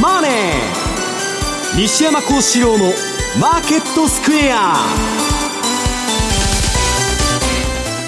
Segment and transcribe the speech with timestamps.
[0.00, 0.32] マネー」
[1.76, 2.92] 西山幸四郎の
[3.40, 4.76] 「マーケットスクエア」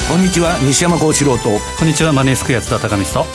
[0.09, 1.49] こんにちは西山幸四郎と。
[1.79, 3.27] こんにちはマネースクエア津田隆美と。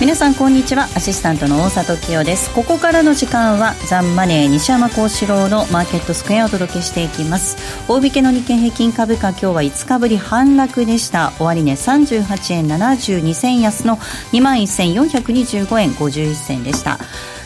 [0.00, 0.88] 皆さんこんにちは。
[0.96, 2.50] アシスタントの大里清です。
[2.50, 7.56] ここからの時間はザンマネー西山幸四郎のマーケットスクエアをお届けしていきます。
[7.86, 11.32] 大引けの日経平均株価今日は5日ぶり反落でした。
[11.38, 13.98] 終値、ね、38円72銭安の
[14.32, 16.98] 2万1425円51銭でした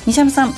[0.08, 0.54] 西山さん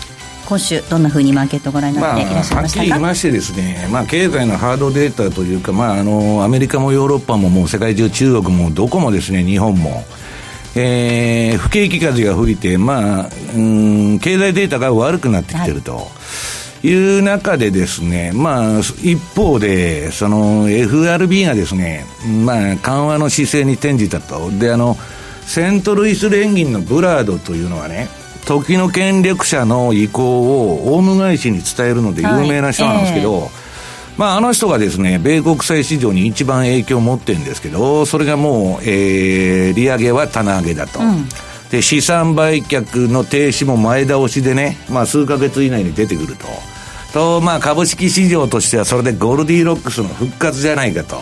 [0.48, 10.04] 今週どんなふうにマーケットご覧になっていらっしゃいましたか、まあ、はっきり言いましてですね、まあ、経済のハードデータというか、まあ、あのアメリカもヨーロッパももう世界中中国もどこもですね日本も
[10.76, 15.96] えー、不景気風が吹いて、まあ、うん、経済データが悪くなってきてると。
[15.96, 16.06] はい
[16.82, 22.06] いう中でですね、まあ、一方で、その FRB がですね、
[22.42, 24.51] まあ、緩和の姿勢に転じたと。
[24.51, 24.96] で、あの、
[25.42, 28.09] セントルイス連銀のブラードというのはね、
[28.45, 33.71] 時の権力者の意向をオウム返しに伝えるので有名な人なんですけど、はいえー
[34.21, 41.01] まあ、あの人がですね、米国債市場に一番影響を持ってるんですけど、それがもう、えー、利上げは棚上げだと。
[41.01, 41.27] うん、
[41.71, 46.47] で、資産売却の停止も前倒しでね、まあ、数ヶ月以内に出てくると。
[47.15, 51.16] と、まあ、株式市場としてはそれでゴールディロックスの復活じゃないかと。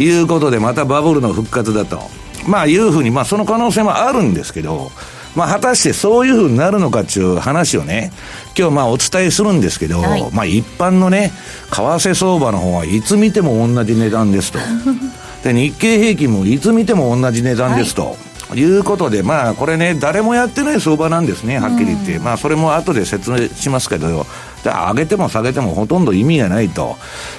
[0.00, 2.00] いうことで、またバブルの復活だと。
[2.48, 4.90] まあ、いうふうに、まあ、その可能性もあるんですけど、
[5.34, 8.12] まあ、果たしてそういうふうになるのかっていう話をね、
[8.56, 11.32] 今日まあお伝えするんですけど、はい、まあ一般のね、
[11.70, 14.58] 為替相場の方はいつ見ても同じ値段ですと。
[15.42, 18.02] で、日経平均もいつ見ても同じ値段ですと。
[18.02, 18.16] はい
[18.54, 22.18] いうことで、まあ、これね、誰もやってない相場なんですね、はっきり言って。
[22.18, 24.26] まあ、それも後で説明しますけど、
[24.64, 26.96] 上げても下げてもほとんど意味がないと。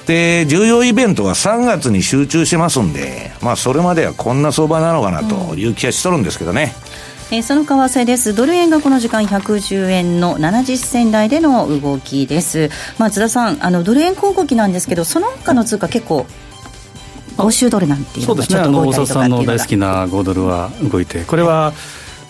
[0.07, 6.73] で、重要イベントは3月に集中しますんで、まあ、それまではこんな相場なのかなという気がしとるんですけどね。
[7.31, 8.35] えー、その為替です。
[8.35, 12.69] ドル円がこの時間110円の70銭台での動きです。
[12.99, 16.25] まあ、津田さん、あの、ドル円小動きなんですけど、その他の通貨結構、
[17.37, 21.73] 欧州ドルなんていうのがちょっと動いたりとかっていうのが、ね、大好きな5ドルは動いて、これは、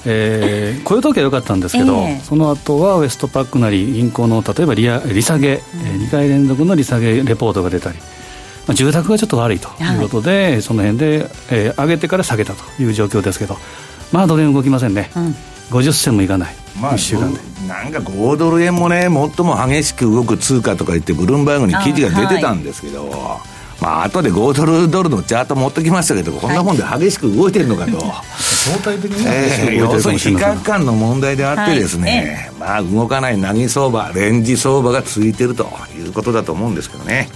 [0.05, 4.83] えー、雇用統計は良かったんですけど、えー、その後はウエストパックなり銀行の例えば利
[5.13, 5.59] 利下げ、うん、
[6.03, 8.03] 2回連続の利下げレポートが出たり、ま
[8.69, 13.57] あ、住宅がちょっと悪いということで、はい、その辺で、えー、上げてから下げたという状況ですけど
[14.11, 15.35] まあドル円動きませんね、うん、
[15.71, 17.39] 50銭もいかない、まあ、1週間で。
[17.67, 23.41] なんか5ドル円もね最も激しく動く通貨とか言ってブルームバーグに記事が出てたんですけど、は
[23.79, 27.99] い、まあ後で5ドルドルのチャート持ってきましたけど、こんなもんで激しく動いてるのかと、
[28.37, 35.67] 相対的に、えー、要するに比較感の問題であってですね、はい、まあ動かない投げ相場レンジ相場が続いてると
[35.97, 37.29] いうことだと思うんですけどね。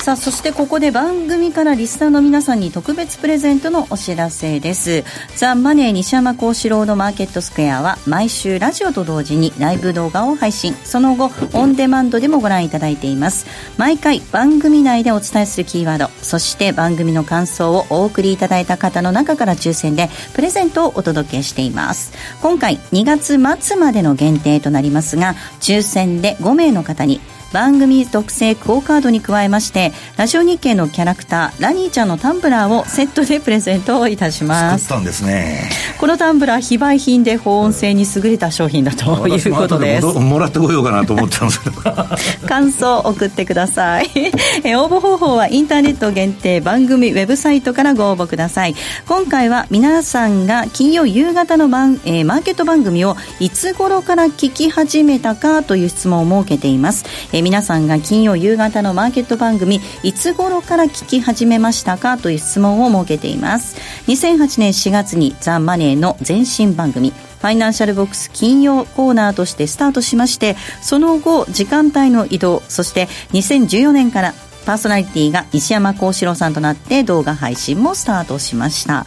[0.00, 5.04] さあそしてここで番組からリスナーの皆さんに特別プレゼントのお知らせです。
[5.36, 10.74] ザ・マネー西山幸四郎のマーケットスクエアは毎週ラジオと同時にライブ動画を配信。
[10.84, 13.44] その後オンデマンドでもご覧いただいています。
[13.76, 22.14] 毎回番組内でお伝えするキーワードそして番組の感想をお送りいただいた方の中から抽選でプレゼントをお届けしています。
[22.40, 27.20] 今回2月末までの限定となりますが抽選で5名の方に
[27.52, 34.84] 番組特製クオカードに加えましてラジオ日経のキャラクターラニーちゃんのタンブラーをセットでプレゼントをいたします。
[34.84, 35.68] 作ったんですね。
[35.98, 40.06] このタンブラー非売品で保温性に優れた商品だということです。
[40.06, 41.80] もらってこようかなと思ってたんですけど。
[42.46, 44.10] 感想を送ってください。
[44.64, 48.74] え応募方法はインターネット限定番組ウェブサイトからご応募ください。
[49.06, 62.18] 今回は皆さんが金曜夕方の番、えー、マーケット番組をいつ頃から聞き始めたかという質問を設けています、えー皆さんが金曜夕方のマーケット番組いつ頃から聞き始めましたか？
[62.18, 63.76] という質問を設けています。
[64.06, 74.34] 2008年4月にザ・マネーの前身番組ファイナンシャルボックス金曜コーナーとしてスタートしましてその後時間帯の移動そして2014年から
[74.66, 79.06] パーソナリティが石山幸四郎さんとなって動画配信もスタートしました。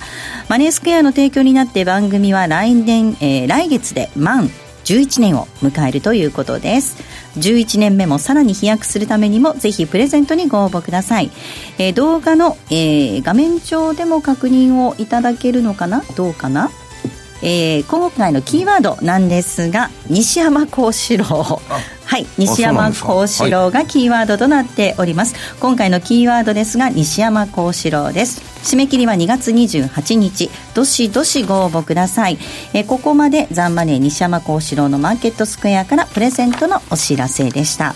[0.50, 4.50] マネースクエアの提供になって番組は来年、えー、来月で満
[4.84, 6.98] 11年を迎えるということです。
[7.38, 11.32] 11年目もさらに飛躍するためにもぜひプレゼントにご応募ください、
[11.80, 16.04] えー、動画の、えー、画面上でも確認をいただけるのかな？
[16.16, 16.70] どうかな？
[17.44, 21.26] えー、今回のキーワードなんですが西山幸四郎。
[21.26, 28.42] はい西山幸四郎がキーワードとなっております、はい、今回のキーワードですが西山幸四郎です。
[28.64, 30.50] 締め切りは2月28日。
[30.74, 32.38] どしどしご応募ください、
[32.74, 37.94] えー、ここまでザンマネー西山幸四郎のマーケットスクエアからプレゼントのお知らせでした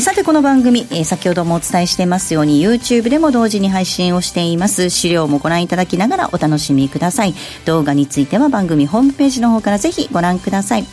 [0.00, 4.90] さてこの番組、え先ほどもお伝えしていますように YouTube でも同時に配信をしています。
[4.90, 7.34] 資料もご覧いただきながらお楽しみください。
[7.64, 10.84] 動画については番組ホームページの方からぜひご覧ください。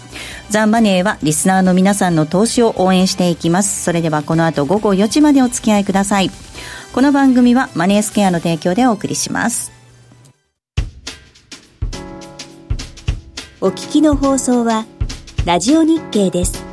[0.50, 3.84] ザン・マネーはリスナーの皆さんの投資を応援していきます。
[3.84, 6.30] それではこの後午後4時までお付き合いください。
[6.94, 9.72] この番組はマネースケアの提供でお送りします。
[13.62, 14.86] お聞きの放送は
[15.46, 16.71] ラジオ日経です。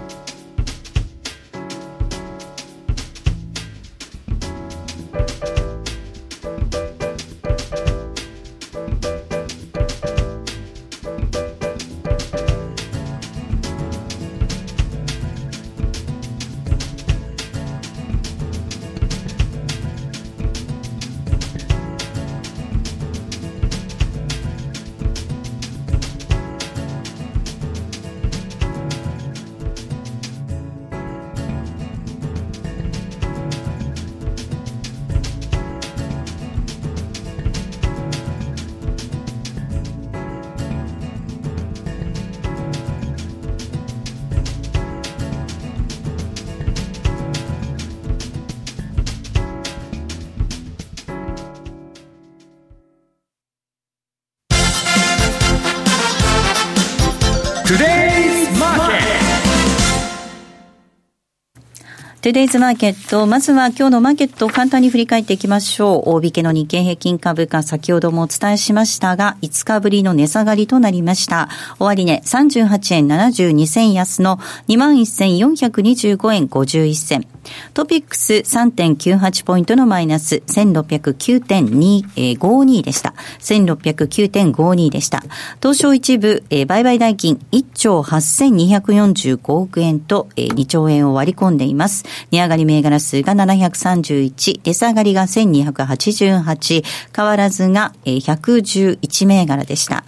[62.29, 63.27] トゥデイズマーケット。
[63.27, 66.11] まずは今日のマーケットを簡単に振り返っていきましょう。
[66.11, 71.49] 大引けの日経平均株価、先ほどもお伝えしましたが、5日ぶりの値下がりとなりました。
[71.79, 74.37] 終値、38円72銭安の
[74.69, 77.38] 21,425円51銭。
[77.75, 83.15] トピックス3.98ポイントのマイナス1609.52でした。
[83.41, 85.23] 1609.52でした。
[85.61, 92.05] 東証一部、えー、売買代金1兆8245億円と、えー、2兆円を割り込んでいます。
[92.31, 96.85] 値上がり銘柄数が731、値下がりが1288、
[97.15, 100.05] 変わらずが、えー、111銘柄でした。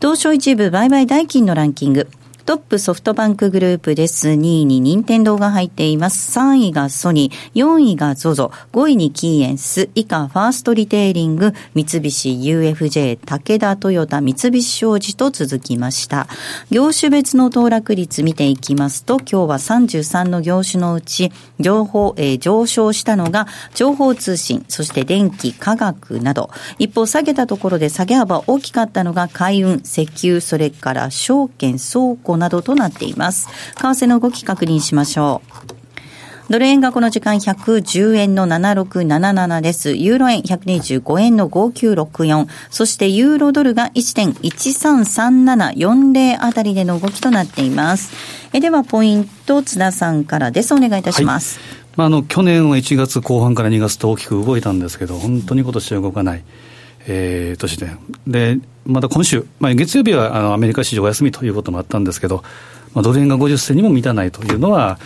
[0.00, 2.08] 東証一部売買代金のランキング。
[2.50, 4.30] トップソフトバンクグループです。
[4.30, 6.36] 2位に任天堂が入っています。
[6.36, 16.26] 3位がソニー、4位が ZOZO、5位にキーエンス、以下ファーストリテイリング、三菱 UFJ、武田トヨタ、三菱商事と続きました。
[16.72, 21.30] 業種別の騰落率見ていきますと、今日は33の業種のうち、
[21.60, 23.46] 情報、えー、上昇したのが
[23.76, 26.50] 情報通信、そして電気、化学など、
[26.80, 33.48] 一方下げたところで下げ幅大きかったのが海運、石油、それから証券、倉庫などとなっています。
[33.76, 35.40] 為替の動き確認しましょ
[35.76, 35.80] う。
[36.50, 39.92] ドル円がこの時間110円の7677です。
[39.92, 42.48] ユーロ円125円の5964。
[42.70, 48.12] そしてユーロドルが1.133740あたりでの動きとなっています。
[48.52, 50.74] えではポイント津田さんからです。
[50.74, 51.60] お願いいたします。
[51.60, 56.42] はいまあ、あの去年は1月後半から2月と大きく動いたんですけど、本当に今年は動かない。
[57.06, 57.92] えー、年で、
[58.26, 58.58] で
[58.90, 62.42] また今週、まあ、月曜日はあのアメリカ市場お休みということもあったんですけど、
[62.94, 64.98] まあ、ドル円が50銭にも満たないというのは、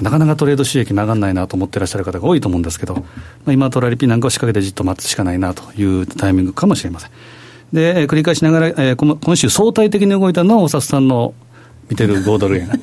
[0.00, 3.02] なかなかトレード収益も上がらないなと思ってらっしゃる方が多いと思うんですけど、ま
[3.46, 7.10] あ、今、トラリピなんかを仕掛けてじっと待つしかないなというタイミングかもしれません。
[7.72, 11.34] で、えー、繰り返しながら、えー、今週相対的に動いたのは、お札さんの
[11.88, 12.68] 見てる5ドル円。
[12.68, 12.74] は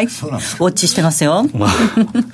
[0.00, 1.44] い、ウォッチしてますよ。
[1.54, 1.70] まあ、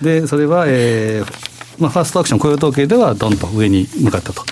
[0.02, 1.50] で、それは、えー
[1.81, 4.44] まあ、ファーストアクション雇用統計ではどんと上に向かったと。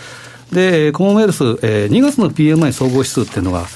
[0.53, 3.67] で、コモンウェルス、えー、2月の PMI 総合指数っていうのが、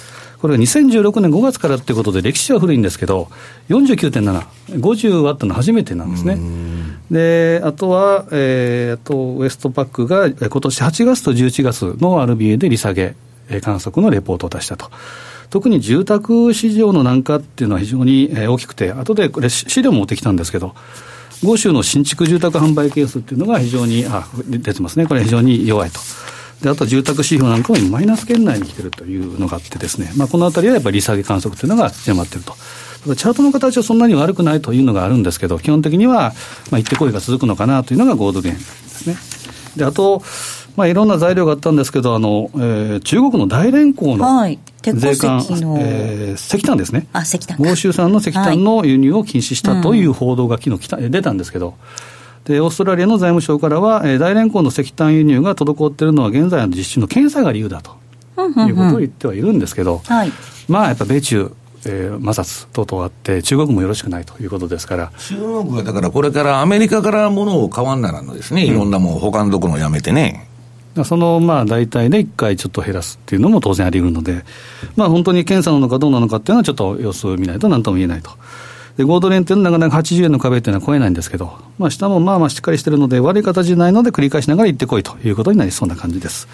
[0.40, 3.28] これが2016年5月からっていうことで、歴史は古いんですけど、
[3.68, 4.44] 49.7、
[4.80, 6.38] 50ワットの初めてなんですね。
[7.10, 13.14] で、あとは、えー、あとウエストパックが今年8月と11月の RBA で利下げ
[13.60, 14.90] 観測のレポートを出したと。
[15.50, 20.74] 特に住宅市場の軟化っていうのは非常に大きくて、後でこれ資料持ってきたんですけど、
[21.44, 25.06] 豪州の新築住宅販売ケースっていうのが非常に、あ、出てますね。
[25.06, 26.00] これ非常に弱いと。
[26.62, 32.54] であと住宅指標なんかもマイナス圏内に来てるというのがあってですね、まあ、このあたりはやっぱり利下げ観測というのが強まっていると。
[33.16, 36.34] チャートの形はそんなに悪くないというのがあるんですけど、基本的には、
[36.70, 39.16] まあ、行ってこいが続くのかなというのがゴールドゲンですね。
[39.76, 40.22] で、あと、
[40.76, 44.46] まあ、いろんな材料があったんですけど、あの、えー、中国の大連港の
[44.82, 45.46] 税関、はい、
[45.80, 47.08] えー、石炭ですね。
[47.12, 47.58] あ、石炭。
[47.60, 51.74] 欧州産の石炭の輸入を禁止したという報道が昨日来た、出たんですけど、
[52.44, 57.96] で、オーストラリアの財務省からは、えー、大連港の石炭輸入が滞っているのは現在の実施の検査が理由だと、
[58.36, 60.32] いうことを言ってはいるんですけど、はい、
[60.68, 61.54] まあやっぱ米中、
[61.86, 65.12] えー、摩擦等々あって、中国もよろしくないということですから。
[65.18, 70.48] 中国はだからこれからアメリカからものを買わんならんのですね、いろんなもん、他のところやめてね。
[71.04, 74.44] そのまあ大体で1回ちょっと減らすっていうのも当然あり得るので、
[74.94, 78.30] まあ、本当に検査なのかどうなのかっていうのは、ちょっと様子を見ないとなんとも言えないと。
[78.96, 86.48] で、5ドル円っていうのはなかなか80円の壁っていうのは超えないんですけど、まあ、下もまあまあしっかりしてるので、悪い形じゃないので、繰り返しながら行ってこいということになりそうな感じです。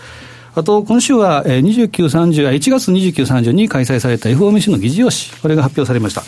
[0.55, 6.23] あと、今週は29、30、1月29、30に開催された FOMC の議事要旨、これが発表されました。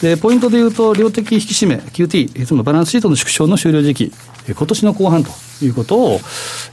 [0.00, 4.12] で、ポイントで言うと、量的引き締め、QT、つまりバランスシートの縮小の終了時期、
[4.48, 5.30] 今年の後半と
[5.62, 6.20] いうことを、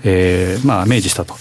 [0.04, 1.36] えー、まあ、明示したと。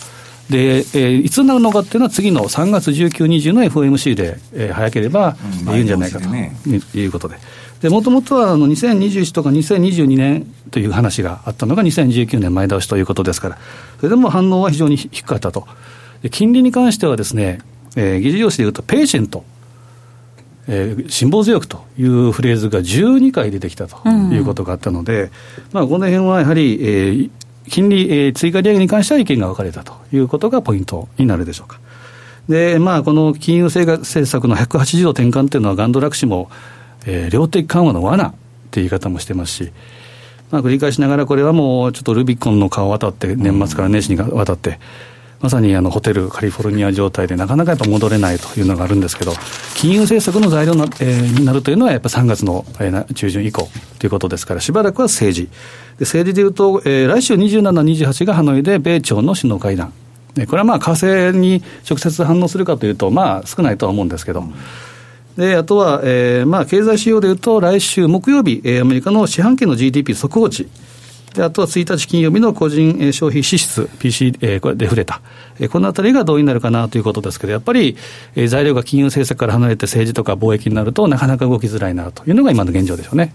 [0.51, 5.37] で、えー、いつになるのかっていうのは、次の3月19、20の FOMC で、えー、早ければ
[5.67, 7.37] 言うんじゃないかということで。
[7.83, 13.59] で、もともとはあの2021とか2022年という話があったのが2019年前倒しということですから、
[13.99, 15.67] それでも反応は非常に低かったと。
[16.23, 17.61] で金利に関してはですね、
[17.97, 19.45] えー、議事要旨でいうと、ペーシェント、
[20.67, 25.31] えー、辛抱強くというフレーズが12回出てきたということがあったので、うん、
[25.73, 27.31] まあ、この辺はやはり、えー、
[27.69, 31.81] 金利、えー、追加利上げに関しては意見が分かれたということがポイントになるでしょうか。
[32.49, 36.51] で、まあ、この金融政策の180度転換というのは、ガンドラク氏も、
[37.07, 38.31] えー、量的緩和の罠っ
[38.71, 39.73] て言い方もしてますし、
[40.51, 44.79] まあ、繰り返しながら、これはもうちょっとルビコンの顔を渡って、年末から年始に渡って、
[45.41, 49.33] まさにあのホテル、カリフォルニア状態で、なかなかやっぱ戻れないというのがあるんですけど、
[49.77, 53.69] 金融政策の材料な、えー、になるというのは、やっぱり3月の、えー、中旬以降
[54.01, 55.47] ということですから、しばらくは政治。
[55.99, 57.61] で政治でいうと、えー、来週27、
[58.09, 59.93] 28がハノイで米朝の首脳会談。
[60.47, 64.45] これはまあ、為替に直接反応するかというと、まあ、少ないとは思うんですけど、
[65.37, 70.69] であとは、えーまあ、経済指標でいうと、来週木曜日、アメリカの四半期の GDP 速報値。
[71.35, 75.21] であとは1日金曜日の個人消費支出、PC、えー、これデフレた、
[75.61, 77.97] えー、このあたりがどうになるかなということですけど、やっぱり、
[78.35, 83.33] えー、材料が金融政策から離れて政治とか貿易になると、なかなか動きづらいなというのが今の現状でしょうね。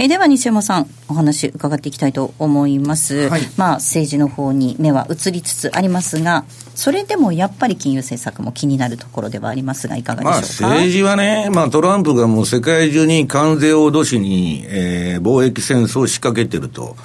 [0.00, 3.28] えー、では西山さん、お話伺っていきたいと思います。
[3.28, 6.44] はい、まあ、政治の方に目は移りつつありますが、
[6.76, 16.96] それでもやっぱり金融政策も気になるところではありますが、いかがでしょうか、まあ、政治はね、まあ、トランプがもう世界中に関税を脅しに、えー、貿易戦争を仕掛けてると。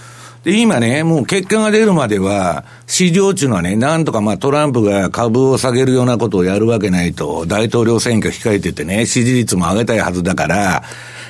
[0.44, 10.84] で、今ね、もう結果が出るまでは、市場っていうのはね、なんとかまあトランプが株を下げるようなことをやるわけないと、大統領選挙控えててね、支持率も上げたいはずだから、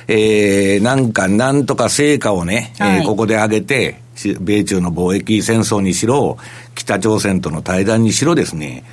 [0.08, 4.00] えー、なんか、なんとか成果をね、はい、えー、ここで上げて、
[4.40, 6.36] 米中の貿易戦争にしろ、
[6.74, 8.84] 北朝鮮との対談にしろですね。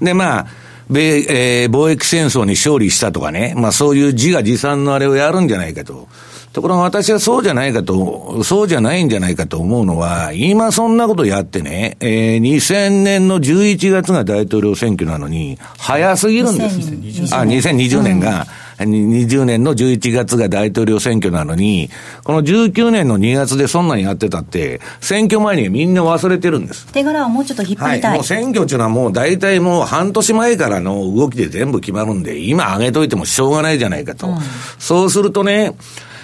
[0.00, 0.46] で、まあ、
[0.88, 6.08] 米、えー、貿易戦争に勝利したとかね、まあそういう自画自賛のあれをやるんじゃないかと。
[6.56, 17.34] ところが私はそうじゃないかと、そうじゃないんじゃないかと思うのは、今そんなことやってね、えー、2000年の11月が大統領選挙なのに、早すぎるんです。
[17.34, 18.46] あ、2020年が。
[18.78, 21.90] 20年の11月が大統領選挙なのに、
[22.24, 26.86] この19年の2月でそんなんやってたって、選挙前にみんな忘れてるんです。
[26.86, 28.10] 手柄はもうちょっと引っ張りたい。
[28.12, 34.28] はい、もう選挙っていうのはもう大体もう半年前からの動きで全部決まるんで、今上げといてもしょうがないじゃないかと。
[34.28, 34.38] うん、
[34.78, 35.74] そうするとね、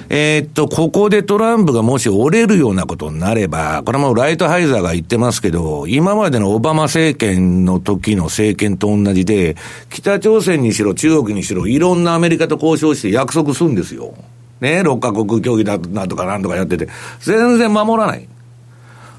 [0.09, 9.57] えー、っと、ここでトランプがもし折れるようなことになれば、これもライトハイザーが言ってますけど、今までのオバマ政権の時の政権と同じで、
[9.91, 14.15] 北朝鮮にしろ中国にしろ、いろんなアメリカと交渉して約束するんですよ。
[14.61, 16.89] ね、6カ国協議だなとかなんとかやってて、
[17.21, 18.29] 全然守らない。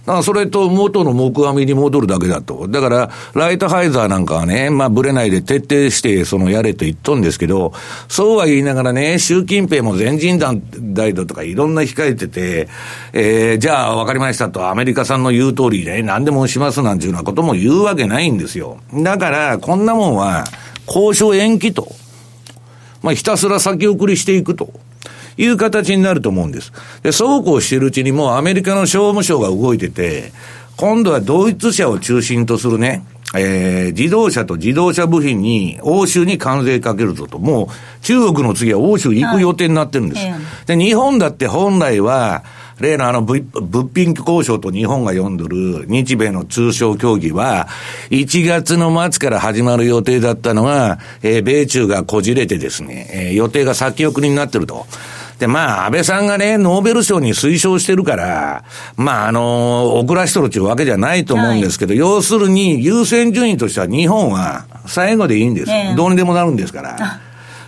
[0.05, 2.67] だからそれと元の木阿弥に戻るだけだと。
[2.67, 7.71] だから、ライトハイザーなんかはね、まあ、ぶれないで徹底して、そのやれと言っとんですけど、
[8.09, 10.61] そうは言いながらね、習近平も全人団
[10.93, 12.67] 大だとかいろんな控えてて、
[13.13, 18.79] えー、じゃあ分かりましたと、アメリカさんの言う通りで、何でもしますなんていうようなことも言うわけないんですよ。
[18.93, 20.43] だから、こんなもんは、
[20.85, 21.87] 交渉延期と。
[23.01, 24.73] まあ、ひたすら先送りしていくと。
[25.37, 26.71] いう形になると思うんです。
[27.01, 30.31] で、そうこうしているうちにもうアメリカの商務省が動いてて、
[30.77, 37.67] 今度はドイツ車を中心とするね、えー、自動車と自動車部品に欧州に関税かけるぞと、もう
[38.01, 40.25] 中国の次は欧州行く予定になってるんです。
[40.25, 42.43] はい、で、日本だって本来は、
[42.79, 43.43] 例のあの物
[43.93, 47.67] 品交渉と日本が読んどる日米の通商協議は、
[48.09, 54.85] 1月の末から始まる予定だったのが、えー、米中がこじれてですね、えー、予定が先送りになってると。
[55.39, 58.63] で、まあ、安倍さんがね、ノーベル賞に推奨してるから、
[58.95, 65.71] まあ、あの、遅らしとるっていうわけじゃないと思うんですけど、はい、要するに、優先順位としては日本は最後でいいんです。
[65.71, 67.19] えー、どうにでもなるんですから。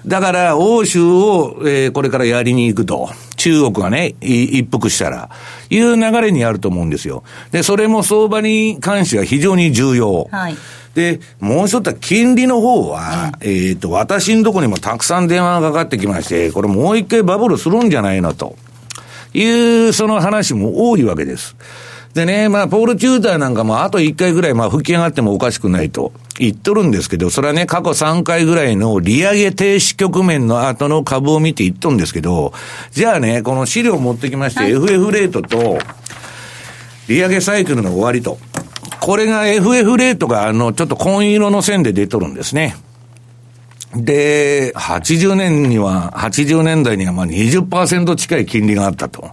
[0.05, 3.09] だから、欧州を、えー、これからやりに行くと。
[3.37, 5.29] 中国がね、一服したら、
[5.69, 7.23] いう流れにあると思うんですよ。
[7.51, 10.27] で、それも相場に関しては非常に重要。
[10.31, 10.57] はい。
[10.95, 18.55] で、もう一つは金利の方は、うん、えっ、と、私のところにもたくさん電話がかかってきまして、これもう一回バブルするんじゃないのと
[19.33, 21.55] いう、その話も多いわけです。
[22.13, 32.53] でね、まあ、ポール・チューターなんかもあと一回ぐらい、まあ、吹き上がってもおかしくないと言っとるんですけど、それはね、過去3回ぐらいの利上げ停止局面の後の株を見て言っとるんですけど、
[32.91, 35.77] じゃあね、この資料を持ってきまして、はい、FF レートと、
[37.09, 38.39] 利上げサイクルの終わりと。
[38.99, 42.75] これが FF レートが、あの、ちょっと紺色の線で出とるんですね。
[43.95, 49.31] で、80年には、80年代にはまあ20%近い金利があったと。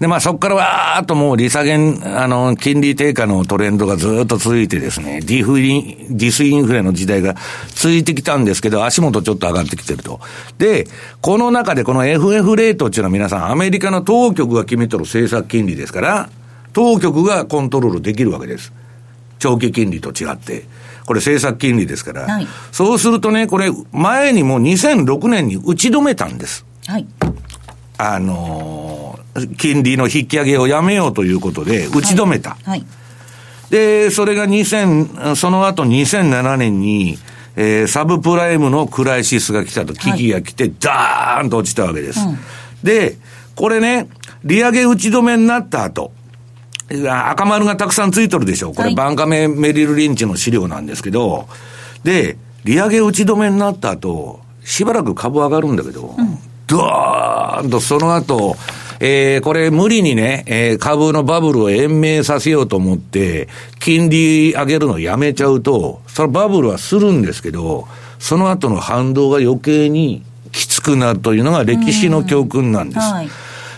[0.00, 7.36] で、まあそこからわーっともう利下げ、あの、金利低下のトレンドがずっと続いてですね、ディフリ、ディスインフレの時代が
[7.68, 10.20] 続いてきたんですけど、足元ちょっと上がってきてると。
[10.58, 10.88] で、
[11.20, 16.30] この中でこの FF レートっていうのは皆さん、アメリカの当局が決めとる政策金利ですから、
[16.72, 18.72] 当局がコントロールできるわけです。
[19.40, 20.64] 長期金利と違って。
[21.04, 22.22] これ政策金利ですから。
[22.22, 26.64] はい、そうするとね、これ、前にも2006年に打ち止めたんです。
[26.86, 27.06] はい。
[27.98, 32.50] あのー、金利の引き上げをやめようということで、打ち止めた。
[32.50, 32.68] はい。
[32.70, 32.84] はい、
[33.70, 37.18] で、それが2000、その後2007年に、
[37.56, 42.20] えー、サブプライムのクライシスが来たと、危機が来て、はい、ダーンと落ちたわけです。
[42.20, 42.38] うん、
[42.84, 43.18] で、
[43.56, 44.08] これね、
[44.44, 46.12] 利上げ打ち止めになった後、
[46.90, 48.74] 赤丸がたくさんついとるでしょう。
[48.74, 51.46] これ、バンカメ・メリル・リンチの資料なんですけど、
[52.02, 58.56] で、利上げ打ち止めになった後、しばらく株上がるんだけど、うん、ドーンとその後、
[59.00, 73.00] えー、これ無理にね、えー、株のバブルを延命させようと思って、金利上げるのやめちゃうと、そのバブルはするんですけど、その後の反動が余計にきつくなるというのが歴史の教訓なんです。
[73.00, 73.28] はい、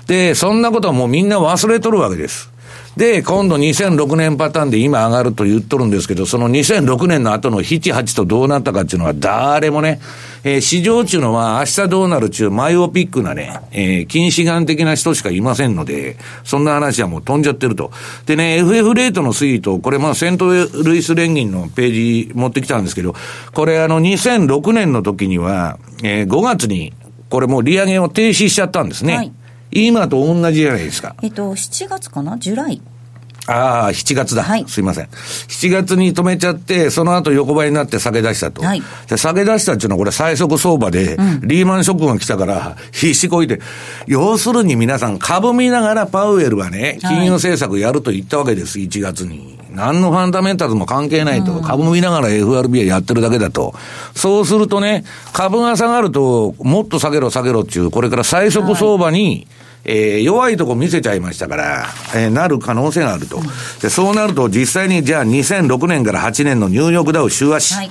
[0.07, 2.52] で、そんなことはもうみんな忘れとるわけです。
[2.97, 10.01] で、今度2006年パターンで今上がると言っとるんですけど、その2006年の後の7、8とどうなったかっていうのは誰もね、
[10.45, 17.93] えー、市場っていうのは明日どうなるっていうマイオピックなね、えー、近視眼的な人しかいませんので、そんな話はもう飛んじゃってると。
[18.27, 23.15] でね、FF レートの推移と、これまあセントルイス連銀のページ持ってきたんですけど、
[23.55, 26.93] これあの2006年の時には、えー、5月に
[27.31, 29.17] これもう利上げを停止しちゃったんですね。
[29.17, 29.33] はい
[29.73, 31.17] 今と同じじゃないですか。
[31.23, 32.38] えっと、7月かな？
[32.38, 32.81] ジュライ。
[33.49, 34.45] ああ、7月だ。
[34.45, 34.64] はい。
[34.69, 35.07] すいません。
[35.07, 38.62] 7月に止めちゃって、その後横ばいになって下げ出したと。
[38.62, 38.83] はい。
[39.09, 43.61] で下げ出したっていうのはこれ最速相場で、うん、リーマンショックが来たから、必死こいて、
[44.07, 49.59] 要するに皆さん株見ながらパウエルがね、金融政策やると言ったわけです、1月に。
[49.75, 53.75] 何のファンダメンタルも関係ないと、うん、株見ながら FRB はやってるだけだと。
[54.15, 59.47] そうするとね、株が下がると、もっと下げろ下げろっていう、これから最速相場に、はい
[59.85, 63.41] えー、弱いとこ見せちゃいましたから、えー、なる可能性があると。
[63.81, 67.75] で、そうなると実際にじゃあ2006年から8年のニューヨークダウ週足。
[67.75, 67.91] はい、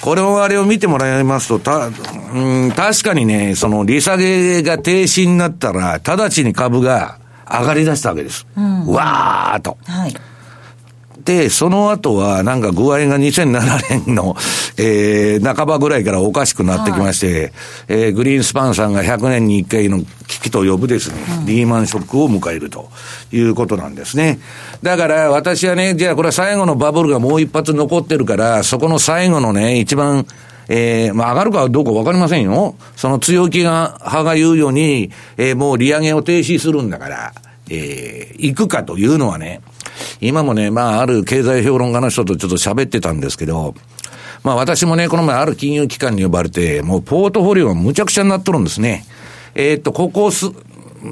[0.00, 1.90] これをあれを見てもらいますと、た、う
[2.66, 8.46] ん、確かにね、その利下げが停止になったら、直ちに株が上がり出したわけです。
[8.56, 9.76] うん、わーっと。
[9.84, 10.14] はい
[11.24, 14.36] で、その後は、なんか具合が2007年の、
[14.76, 17.52] えー、半ばぐらいからおかしくなってきまして、はい、
[17.88, 22.90] えー、グリーンスパンさんが100年に1回の危機と呼ぶですね、うん、リーマンショックを迎えると
[23.32, 24.38] いうことなんですね。
[24.82, 30.26] だから私はね、じゃあこれは最後のバブルがもう一発残ってるから、そこの最後のね、一番、
[30.68, 32.74] えー、まあ上がるかどうかわかりませんよ。
[32.96, 37.32] その強気が、派が言うように、えー、もう利上げを停止するんだから、
[37.70, 39.62] えー、行くかというのはね、
[40.20, 43.74] 今もね、まあ、ある経済評論家の人とちょっと喋ってたんですけど、
[44.42, 49.06] まあ私もね、この前ある金融機関に呼ばれて、もうポートフォリオがむちゃくちゃになっとるんですね。
[49.54, 50.46] えー、っと、ここす、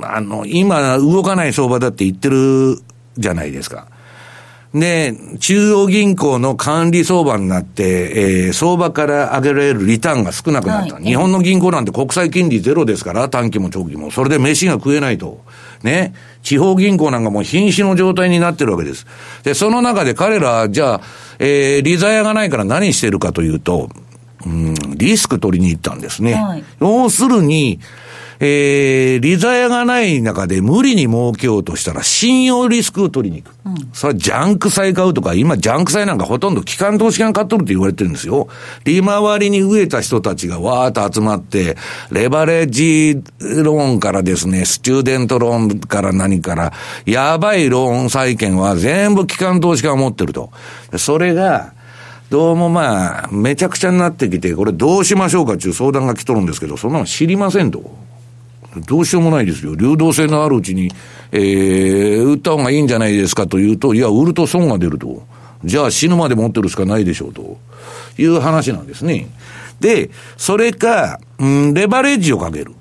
[0.02, 2.78] あの、今動かない相場だって言ってる
[3.16, 3.86] じゃないですか。
[4.74, 10.94] で、中央銀行の管理相場になって、えー、相場から上げられるリターンが少なくなった。
[10.94, 14.10] はい、日本の銀行なんて国際金利ゼロですから、短期も長期も。
[14.10, 15.42] それで飯が食えないと。
[15.82, 16.14] ね。
[16.42, 19.06] 地方銀行なんかもう瀕死の状態になってるわけです。
[19.44, 21.00] で、その中で彼ら、じゃあ、
[21.38, 23.88] えー、利ザヤがないから何してるかというと、
[24.44, 26.34] うん、リスク取りに行ったんですね。
[26.34, 27.78] はい、要するに、
[28.44, 33.54] えー、利ザヤがない中で無理に儲けようとしたら信用リスクを取りに行く。
[33.64, 38.48] うん、それはジャンク債買うとか、今ジャンク債なんかほとんど機関投資家が買っとるって言われてるんですよ。
[38.82, 41.76] 利回りに飢えた人たちがわーっと集まって、
[42.10, 46.72] レバレッジローンからですね、スチューデントローンから何から、
[47.06, 50.50] やばいローン債券は全部機関投資家が持ってると。
[50.96, 51.74] それが、
[52.28, 58.02] どうもまあ、めちゃくちゃになってきて、これどうしましょうかっていう相談が来とるんですけど、そんなの知りませんと。
[58.76, 59.74] どうしようもないですよ。
[59.74, 60.90] 流動性のあるうちに、
[61.30, 65.22] えー、売った方がいいんじゃないですかというと、いや、売ると損が出ると。
[65.64, 67.58] じゃあ死ぬまで持ってるしかないでしょうと
[68.18, 69.28] いう話なんですね。
[69.80, 72.72] で、それか、うん、レバレッジをかける。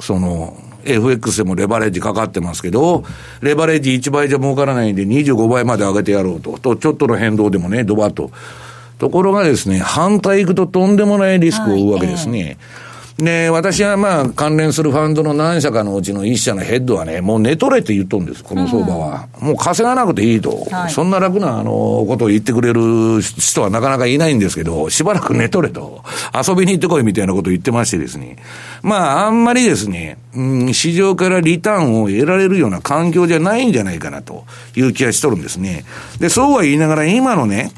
[0.00, 3.04] その、FX でもレバレッジかかってますけど、
[3.42, 6.58] レバレッジ1倍じゃ儲からないんで25倍まで上げてやろうと。
[6.58, 8.30] と、ちょっとの変動でもね、ドバッと。
[8.98, 12.38] ところがですね、反対行くととんでもないリスクを負うわけですね。
[12.38, 12.87] はいえー
[13.18, 19.26] で、私はまあ関連するファンドの何社かのうちの一社のヘッドはね、もう寝取れって言っとるんです、この相場は。
[19.40, 20.66] うん、もう稼がなくていいと。
[20.70, 26.04] はい、そんな楽なあのことを言ってくれる人はなかなかいないんですけど、しばらく寝取れと。
[26.32, 28.36] 遊びに行ってこいみたいなことを言ってましてですね。
[28.82, 34.44] まあ、あんまりですね、うん、市場からリターンを得られるような環境じゃないんじゃないかなと
[34.76, 35.84] いう気がしとるんですね。
[36.20, 37.72] で、そうは言いながら今のね、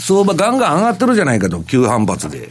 [0.00, 2.48] 相場ガンガン上がってるじゃないかと、急反発で。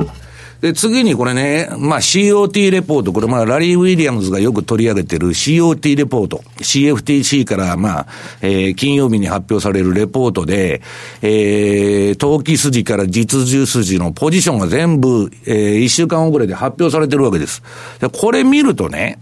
[0.64, 8.08] で、次にこれね、まあ COT レポート、これまあラリー・ウィリアムズがよく取り上げてる COT レポート、CFTC からまあ、
[8.42, 10.82] えー、金曜日に発表されるレポートで、
[11.22, 17.62] えー、投機筋から実需筋のポジションが全部、えー、1週間遅れで発表されてるわけです。
[18.00, 19.20] で、これ見るとね、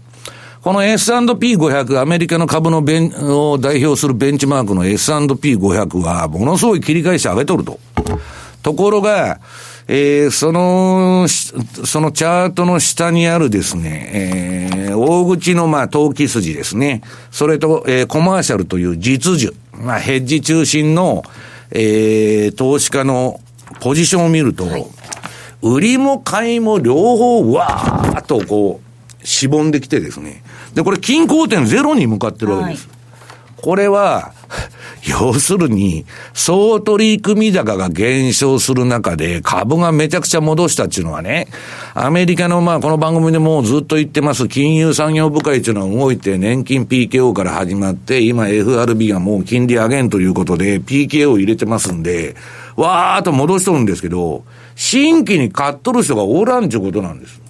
[0.60, 7.80] この S&P500、アメリカの株のベンを代表するベンチマークの S&P500 は、ものすごい切り返し上げとると。
[8.62, 9.40] ところが、
[9.88, 17.02] えー、その、そのチャートの下にあるですね、えー、大口のまあ投機筋ですね。
[17.30, 19.54] それと、えー、コマーシャルという実需。
[19.72, 21.24] まあヘッジ中心の、
[21.70, 23.40] えー、投資家の
[23.80, 24.86] ポジションを見ると、はい、
[25.62, 28.80] 売りも買いも両方わーっとこ
[29.22, 30.42] う、しぼんできてですね。
[30.74, 32.88] で、これ均衡点ゼロに向かってるわけです。
[32.88, 32.94] は
[33.58, 34.32] い、これは、
[35.04, 41.48] 要するに、総取り組み高が減少する中で、株がめちゃくちゃ戻したっていうのはね、
[41.94, 52.36] アメリカのまあこの番組でもうずっと言ってます、金融産業部会っていうのは動いて、年金 PKO から始まって、今 FRB がもう金利上げんということで、PKO を入れてますんで、
[52.76, 54.44] わーっと戻しとるんですけど、
[54.76, 57.42] 新規に買っとる人がおらんちゅうことなんです。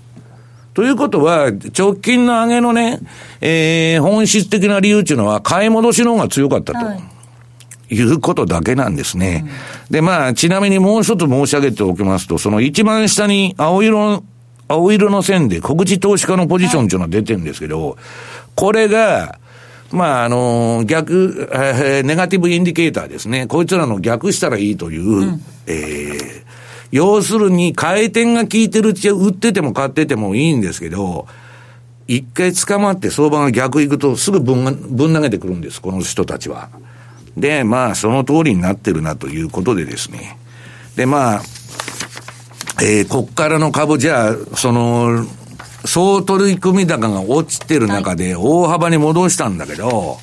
[0.72, 3.00] ということは、直近の上げのね、
[3.42, 6.78] えー、本質的な理由っていうのは、買い戻しの方が強かったと。
[6.78, 7.11] はい
[7.92, 9.44] いうことだけなんですね。
[9.88, 14.24] うん、で、まあ、ちなみにもう一つ申し上げておきますと、その一番下に青色、
[14.68, 17.98] 青色の線で小口投資家のポジションというのは出てるんですけど、
[18.54, 19.38] これが、
[19.90, 23.46] まあ、あの、逆、えー、ネガティブインディケーターですね。
[23.46, 26.42] こいつらの逆したらいいという、うん、えー、
[26.92, 31.26] 要するに、回転が効いてるうちは売ってても買っててもいいんですけど、
[32.08, 36.70] 一回捕まって相場が逆行くとすぐぶんぶん投げてくるんです、この人たちは。
[37.36, 40.38] で、まあ、その通りになってるなということでですね。
[40.96, 41.42] で、まあ、
[42.82, 45.26] えー、こっからの株じゃあ、その、
[45.84, 50.18] 総取組高が落ちてる中で大幅に戻したんだけど、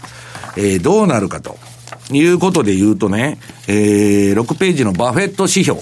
[0.55, 1.57] えー、どうなるかと
[2.11, 5.79] いうことで言うとね、えー、6ページのバフェット指標。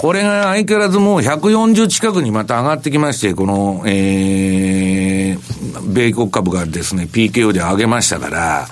[0.00, 8.66] これが相変わらずもう140近くにまた上がってきまして、この、えー、米国株がですね、PKO で上げましたから、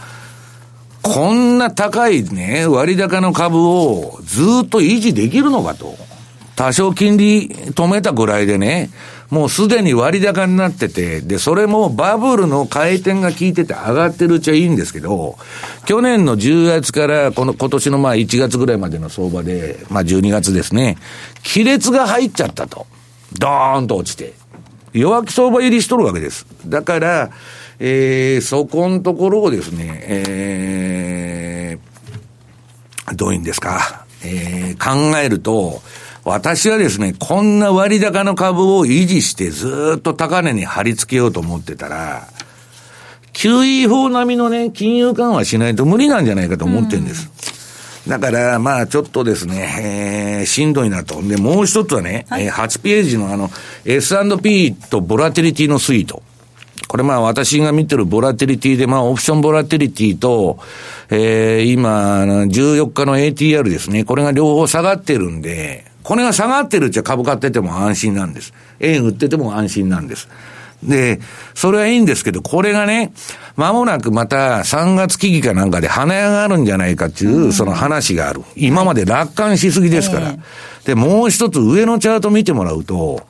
[1.03, 5.97] こんな高いね、割高の株をずっと維持できるのかと。
[6.57, 8.89] 多少金利止めたぐらいでね、
[9.31, 15.37] もうすでに割高になってて、で、それもバブルの回転が効いてて上がってるうちはいいんですけど、
[15.85, 20.97] 去年の10月からこの今年のまあ1月ぐらいまでの相場で、まあ12月ですね、
[21.55, 22.87] 亀裂が入っちゃったと。
[23.39, 24.33] ドーンと落ちて。
[24.95, 26.47] 弱気相場入りしとるわけです。
[26.67, 27.31] だから、
[27.79, 35.83] えー、そこのところをですね、えー、どういうんですか、えー、考えると、
[36.29, 42.29] 私はですね、こんな割高の株を維持してずっと高値に貼り付けようと思ってたら、
[43.33, 47.31] QE4 並みのね、金融緩和しないと無理なんじゃないかと思ってるんです。
[48.07, 51.23] うん、だから、まあ、ちょっとですね、えー、しんどいなと。
[51.23, 53.49] で、もう一つはね、はい、8ページのあの、
[53.85, 56.23] S&P とボラティリティのスイート。
[56.89, 60.59] これまあ私が見てるボラティリティで、まあオプションボラティリティと、
[61.11, 64.05] えー、今、14日の ATR ですね。
[64.05, 68.55] これが両方下がってるんで、これが下がってるっちゃ株買ってても安心なんです。
[68.81, 70.27] 円売ってても安心なんです。
[70.83, 71.21] で、
[71.55, 73.13] それはいいんですけど、これがね、
[73.57, 78.41] 間もなくまた3月期かなんかで花屋があるんじゃないかっていう、その話がある。
[78.57, 80.35] 今まで楽観しすぎですから。
[80.87, 83.27] で、もう一つ上のチャート見てもらうと、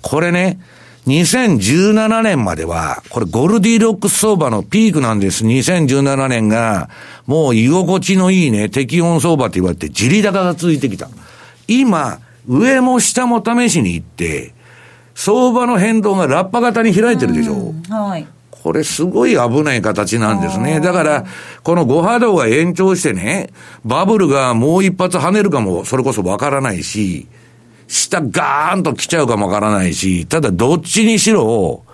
[0.00, 0.60] これね、
[1.08, 5.44] 2017年までは、これゴルディロックス相場のピークなんです。
[5.44, 6.90] 2017年が、
[7.26, 11.08] もう居心地のいいね、適温相場って言われて、地利高が続いてきた。
[11.70, 14.52] 今、上も下も試しに行って、
[15.14, 17.74] 相場の変動がラッパ型に開いてるでしょ。
[17.88, 18.26] うはい。
[18.50, 20.80] これすごい危ない形なんですね。
[20.80, 21.24] だから、
[21.62, 23.50] この誤波動が延長してね、
[23.84, 27.28] バブルがもう一発跳ねるかも、それこそわからないし、
[27.86, 31.84] 下ガーンと来ちゃうかもわからないし、ただどっちにしろ、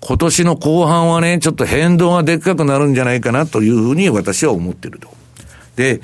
[0.00, 5.08] 今年の後半はね、ちょっと変動がでっかくなるんじゃないかなというふうに私は思ってると。
[5.76, 6.00] で、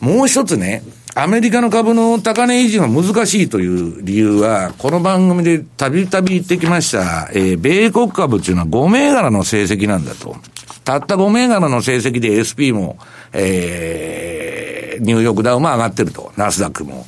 [0.00, 0.82] もう一つね、
[1.16, 10.34] アメリカの株の高値維持が難しいという理由は、この番組でたびたび言ってきました、えー、米国株っていうのは5銘柄の成績なんだと。
[10.82, 12.98] たった5銘柄の成績で SP も、
[13.32, 16.32] えー、ニューヨークダウも上がってると。
[16.36, 17.06] ナスダックも。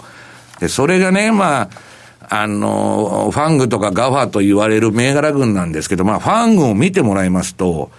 [0.61, 1.69] で、それがね、まあ、
[2.29, 7.91] あの、ファングとかガファと言われる銘柄群なんですけど、まあ、ファングを見てもらいますと、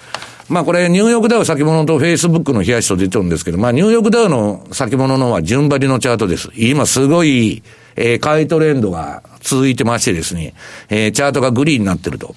[0.50, 6.50] まあこれ、ニューヨークダウ先物とフェイスブックの冷やしと出てるんですけど、まあニューヨークダウの先物のは順張りのチャートです。
[6.56, 7.64] 今すごい、
[7.96, 10.54] えー、買いトレンドが続いてましてですね、
[10.90, 12.36] えー、チャートがグリーンになってると。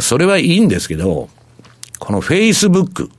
[0.00, 1.28] それはいいんですけど、
[1.98, 3.10] このフェイスブック。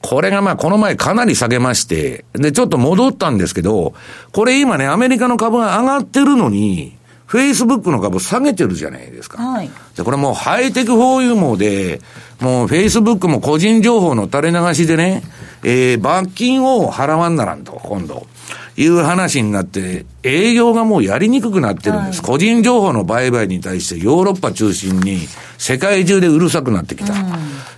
[0.00, 3.94] これがまあこの前かなり下げまして、で、ちょっと戻ったんですけど、
[4.32, 9.42] これ今ね、アメリカの株が上がってるのに、フェイスブックの株下げてるじゃないですか。
[9.42, 9.70] はい。
[9.96, 12.00] で、これもうハイテク包囲網で、
[12.40, 15.22] もうフェイスブックも個人情報の垂れ流しでね、
[15.64, 18.26] えー、罰金を払わんならんと、今度。
[18.76, 22.20] いう話になって、営業がもうやりにくくなってるんです。
[22.20, 25.18] はい、個人情報の売買に対してヨーロッパ中心に
[25.58, 27.12] 世界中でうるさくなってきた。
[27.12, 27.20] うん、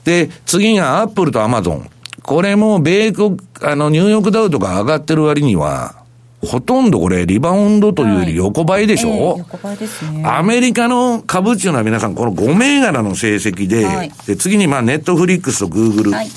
[0.05, 1.89] で、次がアップルとアマゾン。
[2.23, 6.00] これも米国、あの、ニューヨークダウとか上がってる割には、
[6.43, 10.25] ほとんどこれ、リバウンドというより横ばいでしょ、はいえー、横ばいですね。
[10.25, 16.13] アメリカの株っていうのは皆さん、この5銘柄の成績で、はい、で次にまあ、ネットフリックスとグーグル。
[16.13, 16.29] はい、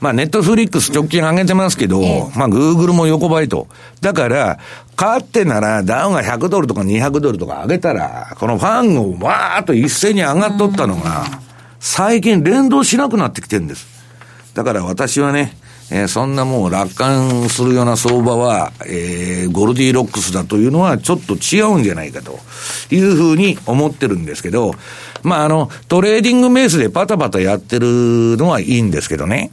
[0.00, 3.68] まあ、ネットフリックス直近上げてますけど、えー、まあ、グーグルも横ばいと。
[4.00, 4.58] だから、
[4.96, 11.24] 勝ってなら、ダウンが100ドルとか200ドルとか上げたら、このファンをわーっと一斉に上がっとったのが、
[11.78, 13.86] 最近連動しなくなってきてるんです。
[14.54, 15.56] だから私はね、
[15.90, 22.38] えー、そんなもう楽観するような相場は、えー、ゴルディロックスだというのはちょっと違うんじゃないかと。
[22.90, 24.74] いうふうに思ってるんですけど、
[25.22, 29.50] まあ、あの、トレーディングベースでパタパタやってるのはいいんですけどね、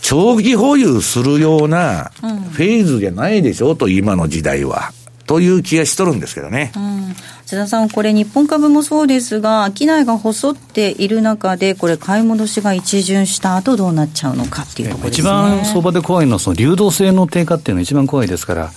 [0.00, 4.92] 長期保有するようなフェーズじゃないでしょうと、今の時代は。
[5.30, 6.72] という気がしとるんですけどね。
[6.76, 7.14] うん
[7.46, 15.22] 津田さん、これ、日本株もそうですが、商いが細っている中で、これ、買い戻しが一巡した後どうなっちゃうのかっていうところですね。
[15.22, 18.72] 一番相場で怖いのは、その流動性の低下っていうのが一番怖いですから。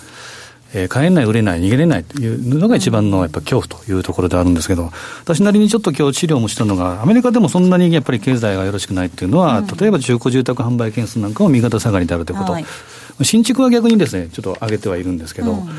[0.75, 12.65] えー、買えない、売れない、逃げれないというのが一番のやっぱ恐怖というところであるんですけど、私なりにちょっと今日資料もしたのが、アメリカでもそんなにやっぱり経済がよろしくないっていうのは、うん、例えば中古住宅販売件数なんかも右肩下がりであるということ、はい、
[13.21, 15.69] 新築は逆にですね、ちょっと上げてはいるんですけど、うん、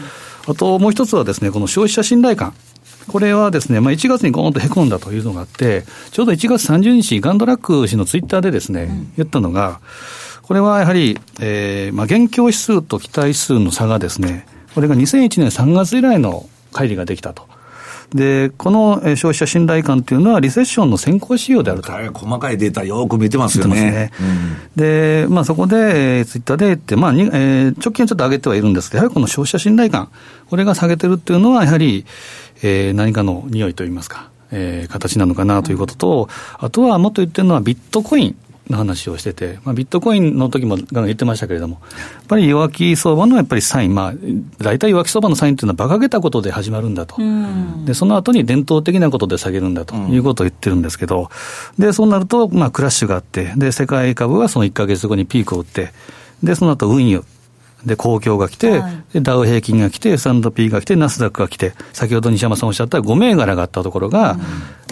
[0.47, 2.55] あともう一つはですね、この消費者信頼感。
[3.09, 9.81] これはですね、まあ、1月にゴーンとへこんだというのがあって、ちょうど1月30日、ガンドラック氏のツイッターでですね、うん、言ったのが、
[10.43, 17.47] これはやはり、えー、まあ、現況指数と期待指数の差がですね、これが2001年3月以来の乖離ができたと。
[18.13, 21.93] で、この消費者信頼感というのは、リセッションの先行仕様であると。
[22.13, 23.75] 細かいデータ、よく見てますよね。
[23.75, 30.11] ねうん、で、まあ、そこで、えー、ツイッターで言って、まあにえー、直近はちょっと上げてはいるんですけど、やはりこの消費者信頼感、
[30.49, 32.05] これが下げてるっていうのは、やはり、
[32.63, 38.37] えー、何かの匂いといいますか、えー、形なのかなということと、あとはもっと言ってるのはビットコイン。
[38.71, 44.13] の話をしてて、まあ、ビットコインの時も言ってましたけれども、やっぱり弱気相場のやっぱりサイン、まあ、
[44.59, 47.17] 大体弱気相場のサインというのは馬鹿げたことで始まるんだと、
[47.85, 51.31] でその後に伝統的なことで下げるんだということを言ってるんですけど、
[51.79, 55.93] でそうなると、まあ、クラッシュがあって、で世界株はその1か月後にピークを打って、
[56.43, 57.23] でその後運輸、
[57.87, 64.37] で、公共が来て、はい、で、ダウ平均が来て、S&P が来て、ナスダックが来て、先ほど西山さんおっしゃった5銘柄があったところが、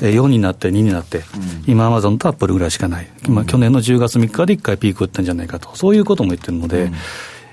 [0.00, 1.24] うん、4になって2になって、うん、
[1.66, 3.09] 今、アマゾンとアップルぐらいしかない。
[3.26, 6.94] 今、去年の10月3日で1回ピーク打ったんじゃないかと、そういうことも言ってるので、うん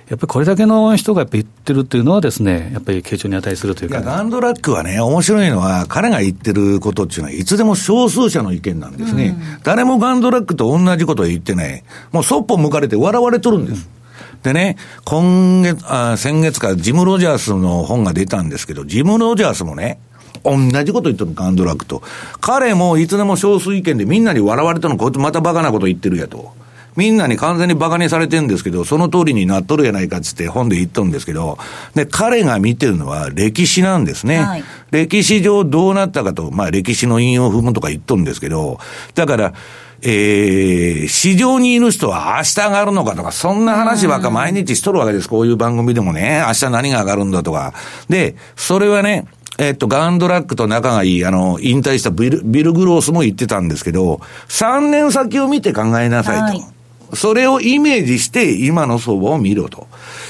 [0.09, 9.37] やっぱりこれだけの人がやっぱ言ってるっていうのはですね、やっぱり傾聴に値するというか、ね、ガンドラックはね、面白いのは、彼が言ってることっていうのは、いつでも少数者の意見なんですね。
[9.39, 11.83] うん、誰もガンドラックと同じことを言ってない。
[12.11, 13.87] もうそっぽ向かれて笑われとるんです。
[13.93, 13.98] うん
[14.43, 19.99] でね、今月、あ先月からジム・ロジャースの本が出たんですけど、ジム・ロジャースもね、
[20.43, 22.01] 同じこと言ってるの、ガンドラックと。
[22.39, 26.53] 彼もいつでも少数意見でみんなに笑われたの、こいつまたバカなこと言ってるやと。
[26.95, 31.57] みんなに完全にバカにされてるんですけど、その通りになっとるやないかっつって本で言っとるんですけど、
[31.95, 34.39] で、彼が見てるのは歴史なんですね。
[34.39, 38.79] はい、歴史上どうなったかと、まあ歴史の引用踏むとか言っとるんですけど、
[39.15, 39.53] だから、
[40.01, 45.29] えー、市場にいる人は明日上がるのかとか、そんな話ばっか毎日しとるわけです。
[45.29, 47.73] こういう番組でもね、明日何が上がるんだとか。
[48.07, 49.25] で、それはね、
[49.57, 56.43] えっと、ガンドラックと仲がいい、あの、引退したビルビル・グロースも言ってたんですけど、3年先を見て考えなさいと。
[56.43, 56.78] はい
[57.13, 59.87] それをイメージして今の相場を見ろと。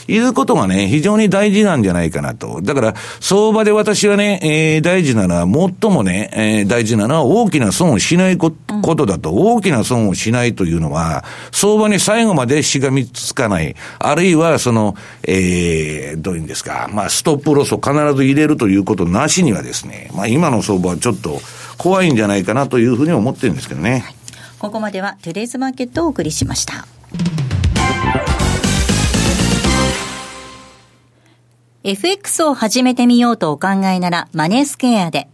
[0.10, 2.62] いうことがね、非常に大事なんじゃないかなと。
[2.62, 5.42] だから、相場で私はね、えー、大事なのは、
[5.82, 13.76] 最もね、えー、大事なのは大きな損をしないことだと、うん、大きな損をしないというのは、相場に最後までしがみつかない。
[14.00, 21.39] あるいは、その、えー、どういうんですか、まあ、ストップロスを必ず入れるということなしにはですね、まあ、今の相場はちょっと
[21.78, 24.00] 怖いんじゃないかなというふうに思ってるんですけどね。
[24.00, 24.18] はい
[24.60, 26.86] ここまではトゥデイズマーケットをお送りしました。
[31.82, 35.30] FX を始めてみようとお考えならマネースケアで、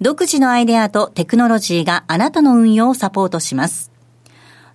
[0.00, 3.92] 独自のアイデアとテクノロジーがあなたの運用をサポートします。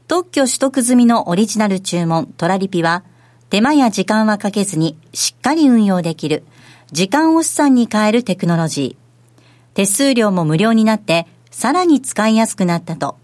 [0.08, 3.04] 特許取得済みのオリジナル注文トラリピは、
[3.50, 6.44] 手間や時間はかけずにしっかり運用できる、
[6.92, 9.76] 時間を資産に変えるテクノロジー。
[9.76, 13.18] 手数料も無料になって、さらに使いやすくなったと、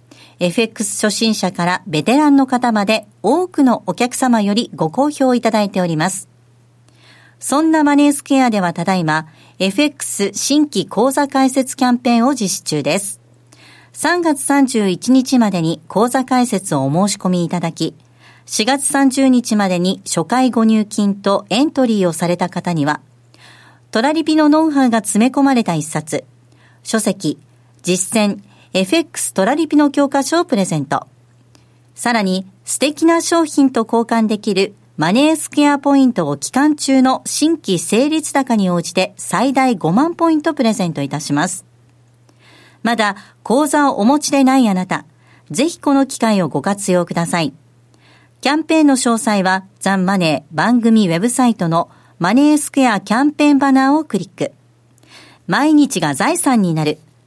[0.44, 6.28] FX 初心者からベテランの方まで多くのお客様よりご好評いただいております。
[7.40, 9.28] そんなマネースケアではただいま
[9.60, 13.22] FX 新規講座開設キャンペーンを実施中です。
[13.94, 17.96] 3月31日までに講座開設をお申し込みいただき、
[18.46, 23.00] 4月30日までに初回ご入金とエントリーをされた方には、
[23.92, 26.26] トラリピのノウハウが詰め込まれた一冊、
[26.84, 27.38] 書籍、
[27.82, 28.40] 実践、
[28.76, 31.06] FX トラリピの教科書をプレゼント。
[31.94, 41.66] さらに素敵な商品と交換できるマネースケアポイントを期間中の新規成立高に応じて最大5万ポイントプレゼントいたします。
[42.82, 45.06] まだ講座をお持ちでないあなた、
[45.52, 47.54] ぜひこの機会をご活用ください。
[48.42, 54.52] キャンペーンの詳細はザンマネー番組ウェブサイトのマネースクエアキャンペーンバナーをクリック。
[55.46, 56.98] 毎日が財産になる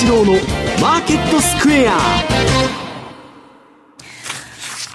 [0.00, 0.32] 西山幸四郎の
[0.80, 1.98] マーケットスクエア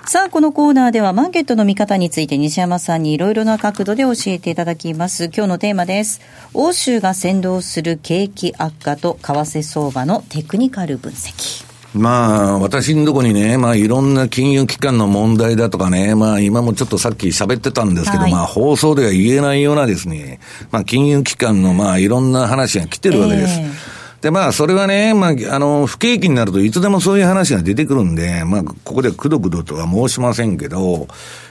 [0.07, 5.25] さあ、このコーナーではマーケットの見方について西山さんにいろいろな角度で教えていただきます。
[5.25, 6.21] 今日のテーマです。
[6.55, 11.63] 欧州が先導する景気悪化と為替相場のテクニカル分析。
[11.93, 20.39] まあ、私のとこにね、まあ、いろんな金融機関の問題だとかね、まあ、今もちょっとさっき喋ってたんですけど、はい、まあ、放送では言えないようなですね、
[20.71, 23.59] まあ、金融機関の、まあ、いろんな話が来てるわけです。
[23.59, 23.94] えー
[24.25, 31.07] で、まあ、それはね、まあ、あの、不景気になるといつでもそういう話が出てくるんで、まあ、ここでくどくどとは申しませんけど、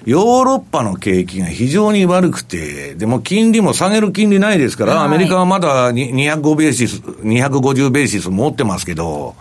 [0.06, 9.36] ヨーロッパの景気が非常に悪くて、でも金利も下げる金利ないですから、はい、アメリカはまだ205ベーシス、250ベーシス持ってますけど、